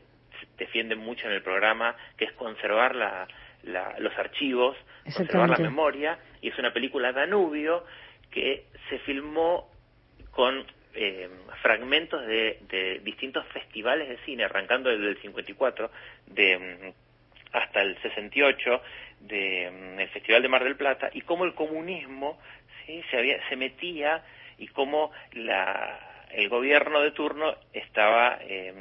[0.58, 3.28] defienden mucho en el programa, que es conservar la,
[3.64, 4.78] la, los archivos,
[5.14, 7.84] conservar la memoria, y es una película Danubio
[8.32, 9.70] que se filmó
[10.32, 11.30] con eh,
[11.62, 15.92] fragmentos de, de, distintos festivales de cine, arrancando desde el 54
[16.28, 16.94] de,
[17.52, 18.82] hasta el 68
[19.20, 22.40] del de, Festival de Mar del Plata, y cómo el comunismo
[22.86, 23.04] ¿sí?
[23.12, 24.24] se, había, se metía
[24.58, 28.74] y cómo la, el gobierno de turno estaba eh,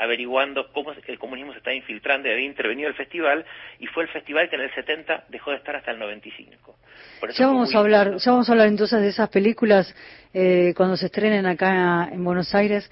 [0.00, 3.44] averiguando cómo el comunismo se estaba infiltrando y había intervenido el festival
[3.78, 6.74] y fue el festival que en el 70 dejó de estar hasta el 95.
[7.36, 9.94] ya vamos a hablar, ya vamos a hablar entonces de esas películas
[10.32, 12.90] eh, cuando se estrenen acá en Buenos Aires.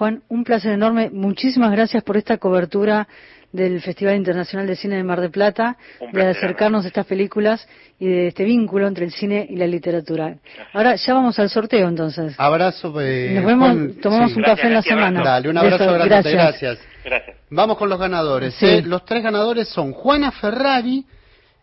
[0.00, 1.10] Juan, un placer enorme.
[1.10, 3.06] Muchísimas gracias por esta cobertura
[3.52, 5.76] del Festival Internacional de Cine de Mar del Plata,
[6.10, 10.36] de acercarnos a estas películas y de este vínculo entre el cine y la literatura.
[10.72, 12.34] Ahora ya vamos al sorteo entonces.
[12.38, 12.98] Abrazo.
[12.98, 15.22] Eh, Nos vemos, tomamos un café en la semana.
[15.22, 16.78] Dale, un abrazo grande, gracias.
[17.04, 17.36] gracias.
[17.50, 18.56] Vamos con los ganadores.
[18.62, 18.80] ¿eh?
[18.82, 21.04] Los tres ganadores son Juana Ferrari,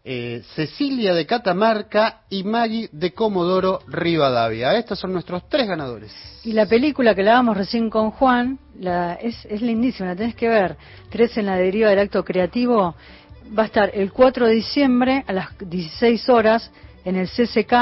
[0.09, 4.77] eh, Cecilia de Catamarca y Maggie de Comodoro Rivadavia.
[4.77, 6.13] Estos son nuestros tres ganadores.
[6.45, 10.33] Y la película que la damos recién con Juan la, es, es lindísima, la tenés
[10.35, 10.77] que ver.
[11.09, 12.95] Tres en la deriva del acto creativo.
[13.57, 16.71] Va a estar el 4 de diciembre a las 16 horas
[17.03, 17.73] en el CCK.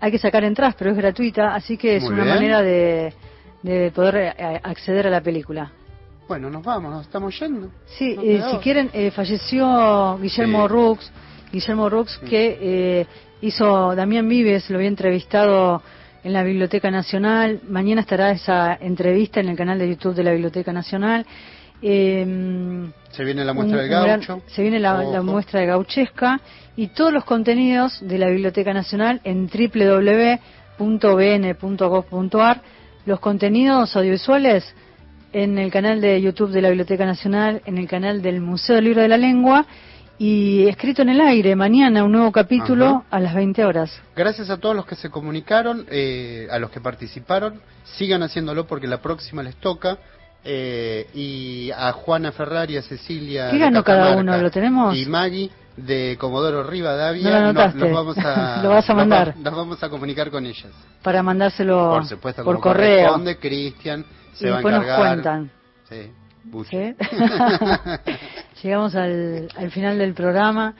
[0.00, 3.14] Hay que sacar entradas, pero es gratuita, así que es una manera de,
[3.62, 5.70] de poder eh, acceder a la película.
[6.26, 7.70] Bueno, nos vamos, nos estamos yendo.
[7.86, 11.08] Sí, eh, si quieren, falleció Guillermo Rux
[11.52, 13.06] Guillermo Rux, que eh,
[13.42, 15.82] hizo Damián Vives, lo había entrevistado
[16.24, 17.60] en la Biblioteca Nacional.
[17.68, 21.26] Mañana estará esa entrevista en el canal de YouTube de la Biblioteca Nacional.
[21.82, 24.40] Eh, se viene la muestra del gaucho.
[24.46, 26.40] se viene la, la, muestra de gauchesca
[26.76, 30.40] y todos los contenidos de la Biblioteca Nacional en www.bn.gov.ar.
[33.04, 34.74] Los contenidos audiovisuales
[35.32, 38.84] en el canal de YouTube de la Biblioteca Nacional, en el canal del Museo del
[38.84, 39.66] Libro de la Lengua
[40.22, 43.90] y escrito en el aire, mañana un nuevo capítulo a las 20 horas.
[44.14, 48.86] Gracias a todos los que se comunicaron, eh, a los que participaron, sigan haciéndolo porque
[48.86, 49.98] la próxima les toca.
[50.44, 53.50] Eh, y a Juana Ferrari, a Cecilia.
[53.50, 54.36] ¿Qué ganó cada uno?
[54.38, 54.96] ¿Lo tenemos?
[54.96, 57.52] Y Maggie de Comodoro Rivadavia.
[57.52, 59.36] No lo vamos a, lo vas a mandar.
[59.36, 60.70] Nos, vamos a comunicar con ellas.
[61.02, 63.20] Para mandárselo por, supuesto, por correo.
[63.40, 64.04] Cristian
[64.34, 64.86] se y va a encargar.
[64.86, 65.50] nos cuentan.
[65.88, 66.12] Sí.
[68.62, 70.74] Llegamos al, al, final del programa.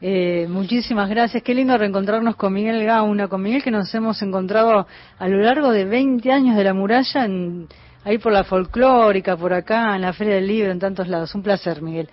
[0.00, 1.42] Eh, muchísimas gracias.
[1.44, 4.86] Qué lindo reencontrarnos con Miguel Gauna, con Miguel que nos hemos encontrado
[5.18, 7.68] a lo largo de 20 años de la muralla, en,
[8.04, 11.32] ahí por la folclórica, por acá, en la Feria del Libro, en tantos lados.
[11.34, 12.08] Un placer, Miguel.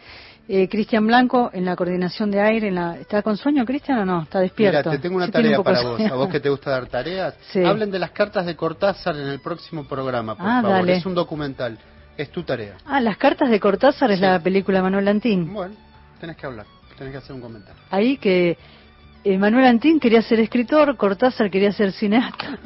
[0.50, 2.68] Eh, Cristian Blanco en la coordinación de aire.
[2.68, 2.98] En la...
[2.98, 4.22] ¿Está con sueño, Cristian, o no?
[4.24, 4.90] ¿Está despierto?
[4.90, 6.00] Mira, te tengo una tarea para vos.
[6.00, 7.34] A vos que te gusta dar tareas.
[7.52, 7.64] Sí.
[7.64, 10.78] Hablen de las cartas de Cortázar en el próximo programa, por ah, favor.
[10.78, 10.98] Dale.
[10.98, 11.80] Es un documental.
[12.18, 12.78] Es tu tarea.
[12.86, 15.54] Ah, Las cartas de Cortázar es la película Manuel Antín.
[15.54, 15.76] Bueno,
[16.20, 16.66] tenés que hablar,
[16.98, 17.82] tenés que hacer un comentario.
[17.92, 18.58] Ahí que
[19.24, 22.58] eh, Manuel Antín quería ser escritor, Cortázar quería ser cineasta.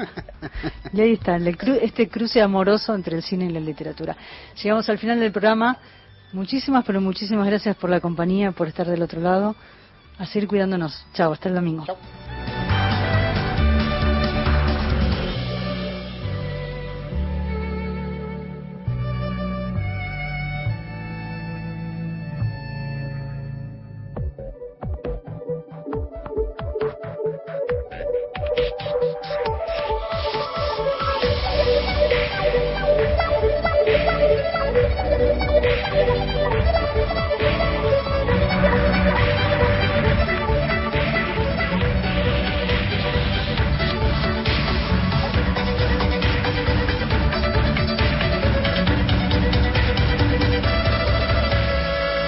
[0.94, 4.16] y ahí está, cru este cruce amoroso entre el cine y la literatura.
[4.62, 5.78] Llegamos al final del programa.
[6.34, 9.56] Muchísimas, pero muchísimas gracias por la compañía, por estar del otro lado.
[10.18, 11.06] A seguir cuidándonos.
[11.14, 11.86] Chao, hasta el domingo.
[11.86, 11.98] Chao.